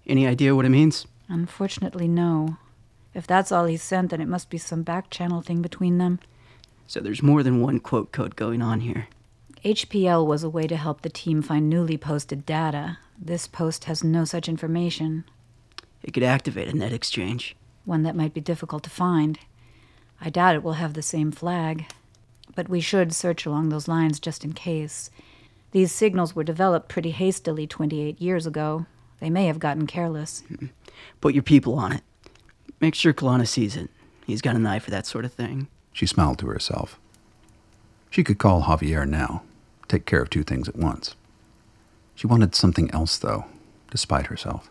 Any 0.07 0.25
idea 0.25 0.55
what 0.55 0.65
it 0.65 0.69
means? 0.69 1.05
Unfortunately, 1.27 2.07
no. 2.07 2.57
If 3.13 3.27
that's 3.27 3.51
all 3.51 3.65
he 3.65 3.77
sent, 3.77 4.09
then 4.09 4.21
it 4.21 4.27
must 4.27 4.49
be 4.49 4.57
some 4.57 4.81
back 4.81 5.11
channel 5.11 5.41
thing 5.41 5.61
between 5.61 5.97
them. 5.97 6.19
So 6.87 6.99
there's 6.99 7.21
more 7.21 7.43
than 7.43 7.61
one 7.61 7.79
quote 7.79 8.11
code 8.11 8.35
going 8.35 8.61
on 8.61 8.79
here. 8.79 9.07
HPL 9.67 10.25
was 10.25 10.45
a 10.45 10.49
way 10.49 10.65
to 10.65 10.77
help 10.77 11.01
the 11.01 11.09
team 11.09 11.41
find 11.41 11.69
newly 11.69 11.97
posted 11.97 12.45
data. 12.45 12.99
This 13.19 13.47
post 13.47 13.83
has 13.83 14.01
no 14.01 14.23
such 14.23 14.47
information, 14.47 15.25
It 16.01 16.13
could 16.13 16.23
activate 16.23 16.69
a 16.69 16.73
net 16.73 16.93
exchange. 16.93 17.53
one 17.83 18.03
that 18.03 18.15
might 18.15 18.33
be 18.33 18.39
difficult 18.39 18.83
to 18.83 18.89
find. 18.89 19.39
I 20.21 20.29
doubt 20.29 20.55
it 20.55 20.63
will 20.63 20.79
have 20.79 20.93
the 20.93 21.01
same 21.01 21.31
flag. 21.33 21.85
But 22.55 22.69
we 22.69 22.79
should 22.79 23.13
search 23.13 23.45
along 23.45 23.67
those 23.67 23.89
lines 23.89 24.21
just 24.21 24.45
in 24.45 24.53
case. 24.53 25.09
These 25.71 25.91
signals 25.91 26.33
were 26.33 26.45
developed 26.45 26.87
pretty 26.87 27.11
hastily 27.11 27.67
28 27.67 28.21
years 28.21 28.47
ago. 28.47 28.85
They 29.19 29.29
may 29.29 29.47
have 29.47 29.59
gotten 29.59 29.85
careless. 29.85 30.43
Put 31.19 31.33
your 31.33 31.43
people 31.43 31.75
on 31.75 31.91
it. 31.91 32.03
Make 32.79 32.95
sure 32.95 33.13
Kalana 33.13 33.45
sees 33.45 33.75
it. 33.75 33.89
He's 34.25 34.41
got 34.41 34.55
an 34.55 34.65
eye 34.65 34.79
for 34.79 34.91
that 34.91 35.05
sort 35.05 35.25
of 35.25 35.33
thing. 35.33 35.67
She 35.91 36.05
smiled 36.05 36.39
to 36.39 36.47
herself. 36.47 36.97
She 38.09 38.23
could 38.23 38.37
call 38.37 38.63
Javier 38.63 39.05
now, 39.05 39.43
take 39.87 40.05
care 40.05 40.21
of 40.21 40.29
two 40.29 40.43
things 40.43 40.67
at 40.67 40.75
once. 40.75 41.15
She 42.15 42.27
wanted 42.27 42.55
something 42.55 42.89
else, 42.91 43.17
though, 43.17 43.45
despite 43.91 44.27
herself. 44.27 44.69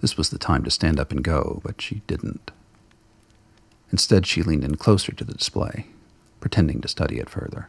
This 0.00 0.16
was 0.16 0.30
the 0.30 0.38
time 0.38 0.64
to 0.64 0.70
stand 0.70 0.98
up 0.98 1.10
and 1.10 1.22
go, 1.22 1.60
but 1.64 1.80
she 1.80 2.02
didn't. 2.06 2.50
Instead, 3.92 4.26
she 4.26 4.42
leaned 4.42 4.64
in 4.64 4.76
closer 4.76 5.12
to 5.12 5.24
the 5.24 5.34
display, 5.34 5.86
pretending 6.40 6.80
to 6.80 6.88
study 6.88 7.18
it 7.18 7.28
further. 7.28 7.68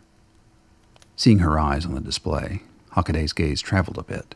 Seeing 1.15 1.39
her 1.39 1.59
eyes 1.59 1.85
on 1.85 1.93
the 1.93 2.01
display, 2.01 2.61
Hockaday's 2.91 3.33
gaze 3.33 3.61
traveled 3.61 3.97
a 3.97 4.03
bit. 4.03 4.35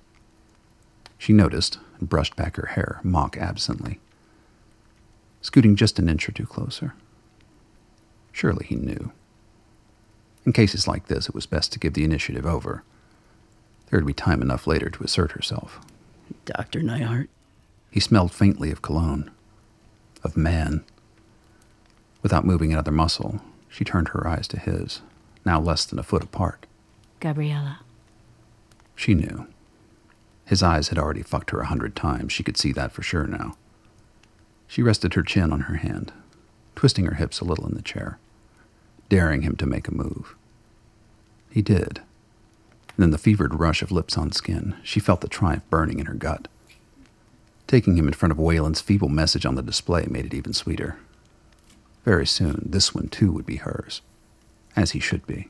She 1.17 1.33
noticed 1.33 1.79
and 1.99 2.09
brushed 2.09 2.35
back 2.35 2.57
her 2.57 2.67
hair 2.67 2.99
mock 3.03 3.37
absently, 3.37 3.99
scooting 5.41 5.75
just 5.75 5.99
an 5.99 6.09
inch 6.09 6.27
or 6.27 6.31
two 6.31 6.45
closer. 6.45 6.93
Surely 8.31 8.65
he 8.65 8.75
knew. 8.75 9.11
In 10.45 10.53
cases 10.53 10.87
like 10.87 11.07
this, 11.07 11.27
it 11.27 11.35
was 11.35 11.45
best 11.45 11.71
to 11.73 11.79
give 11.79 11.93
the 11.93 12.03
initiative 12.03 12.45
over. 12.45 12.83
There 13.89 13.99
would 13.99 14.07
be 14.07 14.13
time 14.13 14.41
enough 14.41 14.67
later 14.67 14.89
to 14.89 15.03
assert 15.03 15.31
herself. 15.31 15.79
Dr. 16.45 16.81
Neidhart? 16.81 17.29
He 17.91 17.99
smelled 17.99 18.33
faintly 18.33 18.71
of 18.71 18.81
cologne, 18.81 19.31
of 20.23 20.37
man. 20.37 20.83
Without 22.21 22.45
moving 22.45 22.73
another 22.73 22.91
muscle, 22.91 23.41
she 23.69 23.83
turned 23.83 24.09
her 24.09 24.27
eyes 24.27 24.47
to 24.49 24.59
his, 24.59 25.01
now 25.45 25.59
less 25.59 25.85
than 25.85 25.99
a 25.99 26.03
foot 26.03 26.23
apart. 26.23 26.65
Gabriella. 27.19 27.79
She 28.95 29.13
knew. 29.13 29.47
His 30.45 30.61
eyes 30.61 30.89
had 30.89 30.97
already 30.97 31.23
fucked 31.23 31.51
her 31.51 31.59
a 31.61 31.67
hundred 31.67 31.95
times. 31.95 32.31
She 32.31 32.43
could 32.43 32.57
see 32.57 32.71
that 32.73 32.91
for 32.91 33.01
sure 33.01 33.25
now. 33.25 33.55
She 34.67 34.83
rested 34.83 35.13
her 35.13 35.23
chin 35.23 35.51
on 35.51 35.61
her 35.61 35.75
hand, 35.75 36.11
twisting 36.75 37.05
her 37.05 37.15
hips 37.15 37.39
a 37.39 37.45
little 37.45 37.67
in 37.67 37.75
the 37.75 37.81
chair, 37.81 38.19
daring 39.09 39.41
him 39.41 39.55
to 39.57 39.65
make 39.65 39.87
a 39.87 39.93
move. 39.93 40.35
He 41.49 41.61
did. 41.61 42.01
And 42.95 43.03
in 43.03 43.11
the 43.11 43.17
fevered 43.17 43.55
rush 43.55 43.81
of 43.81 43.91
lips 43.91 44.17
on 44.17 44.31
skin, 44.31 44.75
she 44.83 44.99
felt 44.99 45.21
the 45.21 45.27
triumph 45.27 45.63
burning 45.69 45.99
in 45.99 46.05
her 46.05 46.13
gut. 46.13 46.47
Taking 47.67 47.97
him 47.97 48.07
in 48.07 48.13
front 48.13 48.31
of 48.31 48.39
Wayland's 48.39 48.81
feeble 48.81 49.09
message 49.09 49.45
on 49.45 49.55
the 49.55 49.61
display 49.61 50.05
made 50.09 50.25
it 50.25 50.33
even 50.33 50.53
sweeter. 50.53 50.97
Very 52.03 52.27
soon, 52.27 52.67
this 52.69 52.93
one 52.93 53.07
too 53.07 53.31
would 53.31 53.45
be 53.45 53.55
hers, 53.57 54.01
as 54.75 54.91
he 54.91 54.99
should 54.99 55.25
be. 55.25 55.49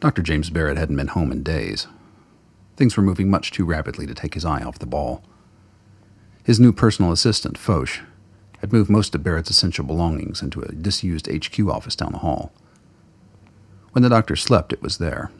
Dr. 0.00 0.22
James 0.22 0.48
Barrett 0.48 0.78
hadn't 0.78 0.96
been 0.96 1.08
home 1.08 1.30
in 1.30 1.42
days. 1.42 1.86
Things 2.76 2.96
were 2.96 3.02
moving 3.02 3.30
much 3.30 3.50
too 3.50 3.66
rapidly 3.66 4.06
to 4.06 4.14
take 4.14 4.32
his 4.32 4.46
eye 4.46 4.62
off 4.62 4.78
the 4.78 4.86
ball. 4.86 5.22
His 6.42 6.58
new 6.58 6.72
personal 6.72 7.12
assistant, 7.12 7.58
Foch, 7.58 8.00
had 8.60 8.72
moved 8.72 8.88
most 8.88 9.14
of 9.14 9.22
Barrett's 9.22 9.50
essential 9.50 9.84
belongings 9.84 10.40
into 10.40 10.62
a 10.62 10.72
disused 10.72 11.28
HQ 11.30 11.60
office 11.68 11.94
down 11.94 12.12
the 12.12 12.18
hall. 12.18 12.50
When 13.92 14.02
the 14.02 14.08
doctor 14.08 14.36
slept, 14.36 14.72
it 14.72 14.82
was 14.82 14.96
there. 14.96 15.30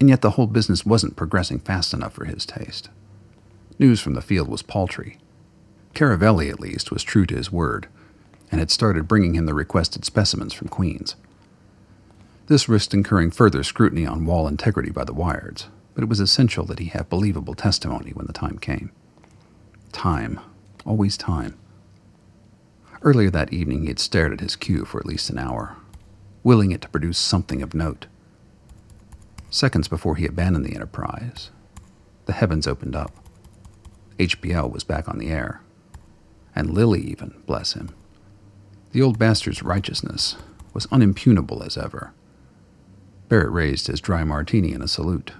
And 0.00 0.08
yet 0.08 0.22
the 0.22 0.30
whole 0.30 0.46
business 0.46 0.86
wasn't 0.86 1.16
progressing 1.16 1.58
fast 1.58 1.92
enough 1.92 2.14
for 2.14 2.24
his 2.24 2.46
taste. 2.46 2.88
News 3.78 4.00
from 4.00 4.14
the 4.14 4.22
field 4.22 4.48
was 4.48 4.62
paltry. 4.62 5.18
Caravelli, 5.94 6.48
at 6.48 6.60
least, 6.60 6.90
was 6.90 7.02
true 7.02 7.26
to 7.26 7.36
his 7.36 7.52
word, 7.52 7.88
and 8.50 8.58
had 8.58 8.70
started 8.70 9.08
bringing 9.08 9.34
him 9.34 9.46
the 9.46 9.54
requested 9.54 10.04
specimens 10.04 10.52
from 10.54 10.68
Queens. 10.68 11.16
This 12.46 12.68
risked 12.68 12.92
incurring 12.92 13.30
further 13.30 13.62
scrutiny 13.62 14.04
on 14.06 14.26
wall 14.26 14.46
integrity 14.46 14.90
by 14.90 15.04
the 15.04 15.14
Wireds, 15.14 15.68
but 15.94 16.04
it 16.04 16.10
was 16.10 16.20
essential 16.20 16.66
that 16.66 16.78
he 16.78 16.86
have 16.86 17.08
believable 17.08 17.54
testimony 17.54 18.10
when 18.10 18.26
the 18.26 18.34
time 18.34 18.58
came. 18.58 18.92
Time. 19.92 20.40
Always 20.84 21.16
time. 21.16 21.56
Earlier 23.00 23.30
that 23.30 23.52
evening, 23.52 23.82
he 23.82 23.88
had 23.88 23.98
stared 23.98 24.32
at 24.32 24.40
his 24.40 24.56
cue 24.56 24.84
for 24.84 24.98
at 24.98 25.06
least 25.06 25.30
an 25.30 25.38
hour, 25.38 25.76
willing 26.42 26.70
it 26.70 26.82
to 26.82 26.88
produce 26.88 27.16
something 27.18 27.62
of 27.62 27.72
note. 27.72 28.06
Seconds 29.48 29.88
before 29.88 30.16
he 30.16 30.26
abandoned 30.26 30.66
the 30.66 30.74
enterprise, 30.74 31.50
the 32.26 32.34
heavens 32.34 32.66
opened 32.66 32.94
up. 32.94 33.12
HPL 34.18 34.70
was 34.70 34.84
back 34.84 35.08
on 35.08 35.18
the 35.18 35.30
air. 35.30 35.62
And 36.54 36.70
Lilly, 36.70 37.00
even, 37.02 37.42
bless 37.46 37.72
him. 37.72 37.94
The 38.92 39.00
old 39.00 39.18
bastard's 39.18 39.62
righteousness 39.62 40.36
was 40.74 40.86
unimpugnable 40.88 41.64
as 41.64 41.78
ever. 41.78 42.12
Barrett 43.28 43.52
raised 43.52 43.86
his 43.86 44.00
dry 44.00 44.24
martini 44.24 44.72
in 44.72 44.82
a 44.82 44.88
salute, 44.88 45.32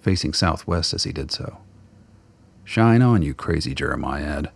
facing 0.00 0.32
southwest 0.32 0.94
as 0.94 1.04
he 1.04 1.12
did 1.12 1.30
so. 1.30 1.58
Shine 2.64 3.02
on, 3.02 3.22
you 3.22 3.34
crazy 3.34 3.74
Jeremiad. 3.74 4.50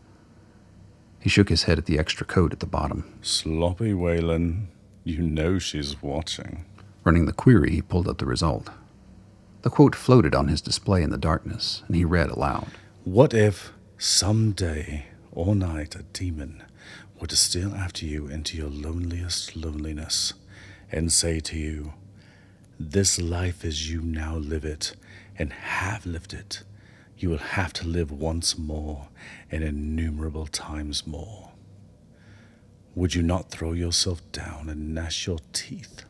He 1.19 1.29
shook 1.29 1.49
his 1.49 1.65
head 1.65 1.79
at 1.79 1.87
the 1.87 1.99
extra 1.99 2.27
coat 2.27 2.53
at 2.53 2.61
the 2.61 2.67
bottom. 2.67 3.19
Sloppy 3.23 3.95
Wayland, 3.95 4.69
you 5.03 5.23
know 5.23 5.59
she's 5.59 6.03
watching. 6.03 6.65
Running 7.03 7.27
the 7.27 7.33
query, 7.33 7.71
he 7.71 7.83
pulled 7.83 8.09
up 8.09 8.19
the 8.19 8.27
result. 8.27 8.71
The 9.63 9.71
quote 9.71 9.95
floated 9.95 10.35
on 10.35 10.49
his 10.49 10.61
display 10.61 11.03
in 11.03 11.11
the 11.11 11.19
darkness, 11.19 11.83
and 11.87 11.97
he 11.97 12.05
read 12.05 12.31
aloud. 12.31 12.69
What 13.05 13.33
if 13.33 13.73
some 13.97 14.53
day 14.53 15.07
or 15.33 15.55
night 15.55 15.97
a 15.97 16.03
demon 16.03 16.63
were 17.19 17.27
to 17.27 17.37
steal 17.37 17.75
after 17.75 18.05
you 18.05 18.27
into 18.27 18.57
your 18.57 18.69
loneliest 18.69 19.57
loneliness 19.57 20.35
and 20.93 21.11
say 21.11 21.41
to 21.41 21.59
you, 21.59 21.95
This 22.79 23.21
life 23.21 23.65
as 23.65 23.89
you 23.89 24.01
now 24.01 24.35
live 24.37 24.65
it 24.65 24.97
and 25.37 25.53
have 25.53 26.05
lived 26.05 26.35
it, 26.35 26.65
you 27.17 27.31
will 27.31 27.39
have 27.39 27.73
to 27.75 27.87
live 27.87 28.11
once 28.11 28.59
more 28.59 29.09
and 29.49 29.63
innumerable 29.63 30.49
times 30.49 31.07
more. 31.07 31.53
Would 32.97 33.15
you 33.15 33.23
not 33.23 33.51
throw 33.51 33.73
yourself 33.73 34.21
down 34.33 34.69
and 34.69 34.93
gnash 34.93 35.27
your 35.27 35.39
teeth 35.53 36.05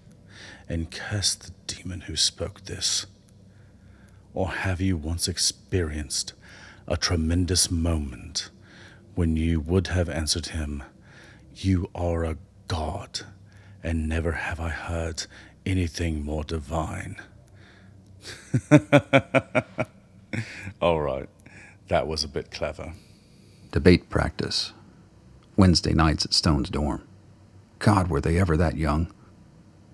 and 0.67 0.91
curse 0.91 1.35
the 1.35 1.53
demon 1.67 2.03
who 2.03 2.17
spoke 2.17 2.65
this? 2.65 3.05
Or 4.33 4.49
have 4.49 4.81
you 4.81 4.97
once 4.97 5.29
experienced 5.29 6.33
a 6.89 6.97
tremendous 6.97 7.71
moment 7.71 8.49
when 9.15 9.37
you 9.37 9.61
would 9.61 9.89
have 9.89 10.09
answered 10.09 10.47
him, 10.47 10.83
You 11.55 11.91
are 11.95 12.25
a 12.25 12.39
god, 12.69 13.21
and 13.83 14.09
never 14.09 14.33
have 14.33 14.59
I 14.61 14.71
heard 14.71 15.27
anything 15.67 16.25
more 16.25 16.45
divine? 16.45 17.17
All 20.81 21.01
right, 21.01 21.29
that 21.89 22.07
was 22.07 22.25
a 22.25 22.29
bit 22.29 22.51
clever. 22.51 22.95
Debate 23.73 24.11
practice. 24.11 24.73
Wednesday 25.57 25.95
nights 25.95 26.25
at 26.25 26.35
Stone's 26.35 26.71
dorm. 26.71 27.07
God, 27.79 28.09
were 28.09 28.21
they 28.21 28.39
ever 28.39 28.57
that 28.57 28.77
young? 28.77 29.13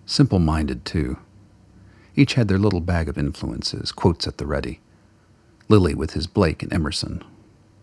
Simple 0.06 0.38
minded, 0.38 0.84
too. 0.84 1.18
Each 2.16 2.34
had 2.34 2.48
their 2.48 2.58
little 2.58 2.80
bag 2.80 3.08
of 3.08 3.18
influences, 3.18 3.92
quotes 3.92 4.26
at 4.26 4.38
the 4.38 4.46
ready. 4.46 4.80
Lilly 5.68 5.94
with 5.94 6.12
his 6.14 6.26
Blake 6.26 6.62
and 6.62 6.72
Emerson, 6.72 7.22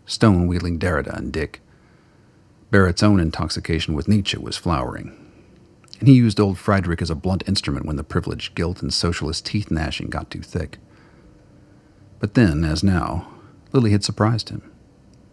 Stone 0.06 0.48
wheeling 0.48 0.80
Derrida 0.80 1.18
and 1.18 1.32
Dick. 1.34 1.62
Barrett's 2.72 3.04
own 3.04 3.20
intoxication 3.20 3.94
with 3.94 4.08
Nietzsche 4.08 4.38
was 4.38 4.58
flowering, 4.58 5.27
and 6.00 6.08
he 6.08 6.14
used 6.14 6.40
old 6.40 6.58
Friedrich 6.58 7.02
as 7.02 7.10
a 7.10 7.16
blunt 7.16 7.44
instrument 7.48 7.86
when 7.86 7.96
the 7.96 8.04
privileged 8.04 8.56
guilt 8.56 8.82
and 8.82 8.94
socialist 8.94 9.46
teeth 9.46 9.72
gnashing 9.72 10.10
got 10.10 10.30
too 10.30 10.42
thick. 10.42 10.78
But 12.20 12.34
then, 12.34 12.64
as 12.64 12.84
now, 12.84 13.28
Lilly 13.74 13.92
had 13.92 14.04
surprised 14.04 14.50
him, 14.50 14.62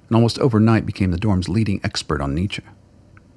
and 0.09 0.17
almost 0.17 0.39
overnight 0.39 0.87
became 0.87 1.11
the 1.11 1.19
dorm's 1.19 1.49
leading 1.49 1.81
expert 1.83 2.21
on 2.21 2.35
Nietzsche. 2.35 2.63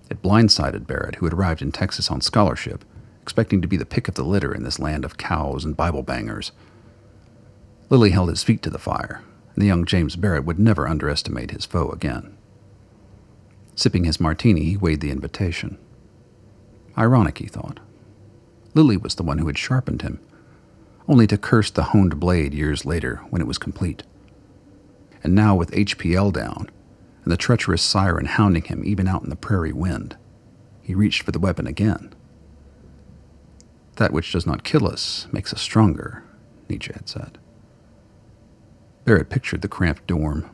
It 0.09 0.21
blindsided 0.21 0.87
Barrett, 0.87 1.15
who 1.15 1.25
had 1.25 1.33
arrived 1.33 1.61
in 1.61 1.71
Texas 1.71 2.09
on 2.09 2.21
scholarship, 2.21 2.85
expecting 3.21 3.61
to 3.61 3.67
be 3.67 3.77
the 3.77 3.85
pick 3.85 4.07
of 4.07 4.15
the 4.15 4.23
litter 4.23 4.53
in 4.53 4.63
this 4.63 4.79
land 4.79 5.03
of 5.03 5.17
cows 5.17 5.65
and 5.65 5.75
Bible 5.75 6.03
bangers. 6.03 6.51
Lilly 7.89 8.11
held 8.11 8.29
his 8.29 8.43
feet 8.43 8.61
to 8.63 8.69
the 8.69 8.79
fire, 8.79 9.21
and 9.53 9.61
the 9.61 9.67
young 9.67 9.85
James 9.85 10.15
Barrett 10.15 10.45
would 10.45 10.59
never 10.59 10.87
underestimate 10.87 11.51
his 11.51 11.65
foe 11.65 11.89
again. 11.89 12.37
Sipping 13.75 14.05
his 14.05 14.19
martini, 14.19 14.63
he 14.63 14.77
weighed 14.77 15.01
the 15.01 15.11
invitation. 15.11 15.77
Ironic, 16.97 17.37
he 17.37 17.47
thought. 17.47 17.79
Lilly 18.73 18.97
was 18.97 19.15
the 19.15 19.23
one 19.23 19.37
who 19.37 19.47
had 19.47 19.57
sharpened 19.57 20.01
him, 20.01 20.19
only 21.07 21.27
to 21.27 21.37
curse 21.37 21.71
the 21.71 21.85
honed 21.85 22.19
blade 22.19 22.53
years 22.53 22.85
later 22.85 23.17
when 23.29 23.41
it 23.41 23.47
was 23.47 23.57
complete. 23.57 24.03
And 25.23 25.33
now, 25.33 25.55
with 25.55 25.71
HPL 25.71 26.31
down, 26.33 26.69
and 27.23 27.31
the 27.31 27.37
treacherous 27.37 27.81
siren 27.81 28.25
hounding 28.25 28.63
him 28.63 28.83
even 28.85 29.07
out 29.07 29.23
in 29.23 29.29
the 29.29 29.35
prairie 29.35 29.73
wind, 29.73 30.15
he 30.81 30.95
reached 30.95 31.23
for 31.23 31.31
the 31.31 31.39
weapon 31.39 31.67
again. 31.67 32.13
That 33.97 34.13
which 34.13 34.31
does 34.31 34.45
not 34.45 34.63
kill 34.63 34.87
us 34.87 35.27
makes 35.31 35.51
us 35.51 35.61
stronger, 35.61 36.23
Nietzsche 36.69 36.93
had 36.93 37.09
said. 37.09 37.37
Barrett 39.05 39.29
pictured 39.29 39.61
the 39.61 39.67
cramped 39.67 40.05
dorm, 40.07 40.49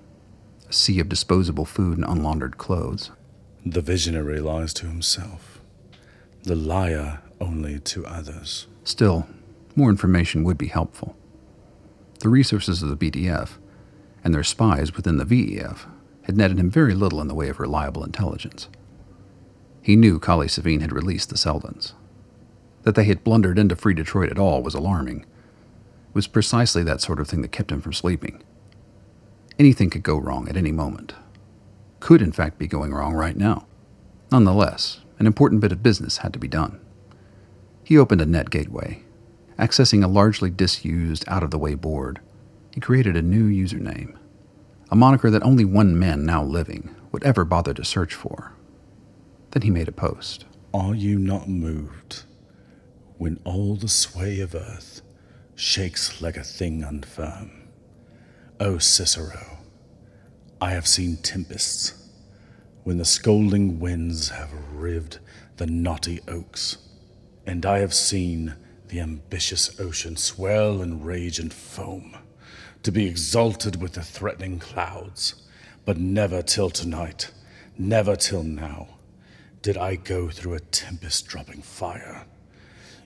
a 0.69 0.73
sea 0.73 0.99
of 0.99 1.09
disposable 1.09 1.65
food 1.65 1.97
and 1.97 2.07
unlaundered 2.07 2.57
clothes. 2.57 3.11
The 3.65 3.81
visionary 3.81 4.39
lies 4.39 4.73
to 4.75 4.87
himself, 4.87 5.52
the 6.43 6.55
liar 6.55 7.21
only 7.39 7.79
to 7.79 8.05
others. 8.05 8.67
Still, 8.83 9.27
more 9.75 9.89
information 9.89 10.43
would 10.43 10.57
be 10.57 10.67
helpful. 10.67 11.15
The 12.19 12.29
resources 12.29 12.83
of 12.83 12.89
the 12.89 13.11
BDF 13.11 13.51
and 14.23 14.33
their 14.33 14.43
spies 14.43 14.95
within 14.95 15.17
the 15.17 15.25
VEF 15.25 15.85
had 16.23 16.37
netted 16.37 16.59
him 16.59 16.69
very 16.69 16.93
little 16.93 17.21
in 17.21 17.27
the 17.27 17.33
way 17.33 17.47
of 17.47 17.59
reliable 17.59 18.03
intelligence. 18.03 18.67
He 19.81 19.95
knew 19.95 20.19
Kali 20.19 20.47
Savine 20.47 20.81
had 20.81 20.93
released 20.93 21.29
the 21.29 21.37
Seldens. 21.37 21.93
That 22.83 22.95
they 22.95 23.05
had 23.05 23.23
blundered 23.23 23.57
into 23.57 23.75
Free 23.75 23.93
Detroit 23.93 24.29
at 24.29 24.39
all 24.39 24.61
was 24.61 24.73
alarming. 24.73 25.21
It 25.21 26.15
was 26.15 26.27
precisely 26.27 26.83
that 26.83 27.01
sort 27.01 27.19
of 27.19 27.27
thing 27.27 27.41
that 27.41 27.51
kept 27.53 27.71
him 27.71 27.81
from 27.81 27.93
sleeping. 27.93 28.43
Anything 29.57 29.89
could 29.89 30.03
go 30.03 30.17
wrong 30.17 30.49
at 30.49 30.57
any 30.57 30.71
moment. 30.71 31.13
Could, 32.01 32.21
in 32.21 32.33
fact, 32.33 32.57
be 32.57 32.67
going 32.67 32.93
wrong 32.93 33.13
right 33.13 33.37
now. 33.37 33.65
Nonetheless, 34.31 35.02
an 35.23 35.27
important 35.27 35.61
bit 35.61 35.71
of 35.71 35.81
business 35.81 36.17
had 36.17 36.33
to 36.33 36.39
be 36.39 36.49
done. 36.49 36.81
He 37.81 37.97
opened 37.97 38.19
a 38.19 38.25
net 38.25 38.49
gateway. 38.49 39.03
Accessing 39.57 40.03
a 40.03 40.07
largely 40.07 40.49
disused, 40.49 41.23
out 41.29 41.43
of 41.43 41.49
the 41.49 41.57
way 41.57 41.75
board, 41.75 42.19
he 42.73 42.81
created 42.81 43.15
a 43.15 43.21
new 43.21 43.47
username, 43.47 44.17
a 44.91 44.97
moniker 44.97 45.31
that 45.31 45.43
only 45.43 45.63
one 45.63 45.97
man 45.97 46.25
now 46.25 46.43
living 46.43 46.93
would 47.13 47.23
ever 47.23 47.45
bother 47.45 47.73
to 47.73 47.85
search 47.85 48.13
for. 48.13 48.51
Then 49.51 49.61
he 49.61 49.69
made 49.69 49.87
a 49.87 49.93
post. 49.93 50.43
Are 50.73 50.93
you 50.93 51.17
not 51.17 51.47
moved 51.47 52.23
when 53.17 53.39
all 53.45 53.75
the 53.75 53.87
sway 53.87 54.41
of 54.41 54.53
earth 54.53 55.03
shakes 55.55 56.21
like 56.21 56.35
a 56.35 56.43
thing 56.43 56.81
unfirm? 56.81 57.67
O 58.59 58.77
Cicero, 58.77 59.59
I 60.59 60.71
have 60.71 60.85
seen 60.85 61.15
tempests 61.15 62.02
when 62.83 62.97
the 62.97 63.05
scolding 63.05 63.79
winds 63.79 64.29
have 64.29 64.51
rived 64.73 65.19
the 65.57 65.65
knotty 65.65 66.19
oaks, 66.27 66.77
and 67.45 67.65
I 67.65 67.79
have 67.79 67.93
seen 67.93 68.55
the 68.89 68.99
ambitious 68.99 69.79
ocean 69.79 70.17
swell 70.17 70.81
and 70.81 71.05
rage 71.05 71.39
and 71.39 71.53
foam, 71.53 72.15
to 72.83 72.91
be 72.91 73.07
exalted 73.07 73.81
with 73.81 73.93
the 73.93 74.03
threatening 74.03 74.59
clouds. 74.59 75.35
But 75.85 75.97
never 75.97 76.41
till 76.41 76.69
tonight, 76.69 77.31
never 77.77 78.15
till 78.15 78.43
now, 78.43 78.99
did 79.61 79.77
I 79.77 79.95
go 79.95 80.29
through 80.29 80.53
a 80.53 80.59
tempest 80.59 81.27
dropping 81.27 81.61
fire. 81.61 82.25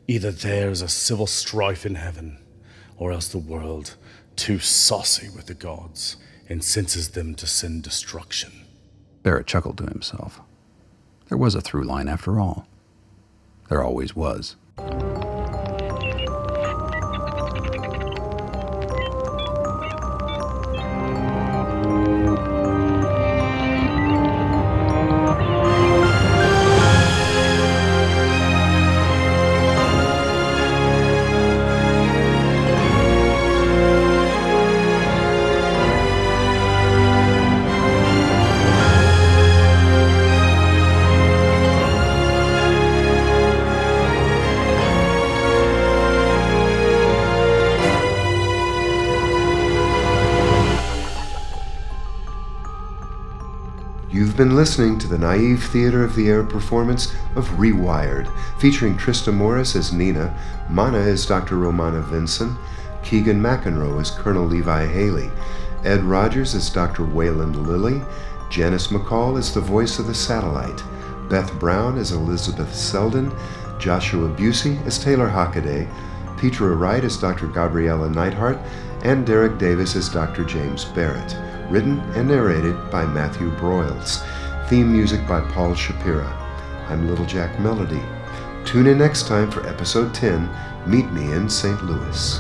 Either 0.07 0.31
there's 0.31 0.81
a 0.81 0.87
civil 0.87 1.27
strife 1.27 1.85
in 1.85 1.95
heaven, 1.95 2.39
or 2.97 3.11
else 3.11 3.27
the 3.27 3.37
world, 3.37 3.95
too 4.35 4.59
saucy 4.59 5.29
with 5.29 5.45
the 5.47 5.53
gods, 5.53 6.17
incenses 6.47 7.09
them 7.09 7.35
to 7.35 7.45
send 7.45 7.83
destruction. 7.83 8.66
Barrett 9.27 9.45
chuckled 9.45 9.77
to 9.79 9.83
himself. 9.83 10.39
There 11.27 11.37
was 11.37 11.53
a 11.53 11.59
through 11.59 11.83
line 11.83 12.07
after 12.07 12.39
all. 12.39 12.65
There 13.67 13.83
always 13.83 14.15
was. 14.15 14.55
Been 54.37 54.55
listening 54.55 54.99
to 54.99 55.07
the 55.07 55.17
Naive 55.17 55.63
Theater 55.63 56.03
of 56.03 56.13
the 56.13 56.29
Air 56.29 56.43
performance 56.43 57.11
of 57.35 57.49
Rewired, 57.57 58.31
featuring 58.59 58.95
Trista 58.95 59.33
Morris 59.33 59.75
as 59.75 59.91
Nina, 59.91 60.31
Mana 60.69 60.99
as 60.99 61.25
Dr. 61.25 61.55
Romana 61.57 62.01
Vinson, 62.01 62.55
Keegan 63.01 63.41
McEnroe 63.41 63.99
as 63.99 64.11
Colonel 64.11 64.45
Levi 64.45 64.85
Haley, 64.85 65.31
Ed 65.83 66.03
Rogers 66.03 66.53
as 66.53 66.69
Dr. 66.69 67.03
Wayland 67.03 67.65
Lilly, 67.65 68.03
Janice 68.51 68.89
McCall 68.89 69.39
as 69.39 69.55
the 69.55 69.59
voice 69.59 69.97
of 69.97 70.05
the 70.05 70.13
satellite, 70.13 70.83
Beth 71.29 71.51
Brown 71.59 71.97
as 71.97 72.11
Elizabeth 72.11 72.75
Selden, 72.75 73.35
Joshua 73.79 74.29
Busey 74.29 74.85
as 74.85 74.99
Taylor 74.99 75.29
Hockaday, 75.29 75.89
Petra 76.37 76.75
Wright 76.75 77.03
as 77.03 77.17
Dr. 77.17 77.47
Gabriella 77.47 78.07
Neidhart, 78.07 78.59
and 79.01 79.25
Derek 79.25 79.57
Davis 79.57 79.95
as 79.95 80.09
Dr. 80.09 80.43
James 80.43 80.85
Barrett. 80.85 81.35
Written 81.69 81.99
and 82.15 82.29
narrated 82.29 82.89
by 82.89 83.05
Matthew 83.05 83.51
Broyles. 83.57 84.25
Theme 84.69 84.89
music 84.89 85.27
by 85.27 85.41
Paul 85.51 85.71
Shapira. 85.71 86.31
I'm 86.87 87.09
Little 87.09 87.25
Jack 87.25 87.59
Melody. 87.59 88.01
Tune 88.63 88.87
in 88.87 88.97
next 88.97 89.27
time 89.27 89.51
for 89.51 89.67
episode 89.67 90.13
10 90.13 90.49
Meet 90.85 91.11
Me 91.11 91.33
in 91.33 91.49
St. 91.49 91.83
Louis. 91.83 92.39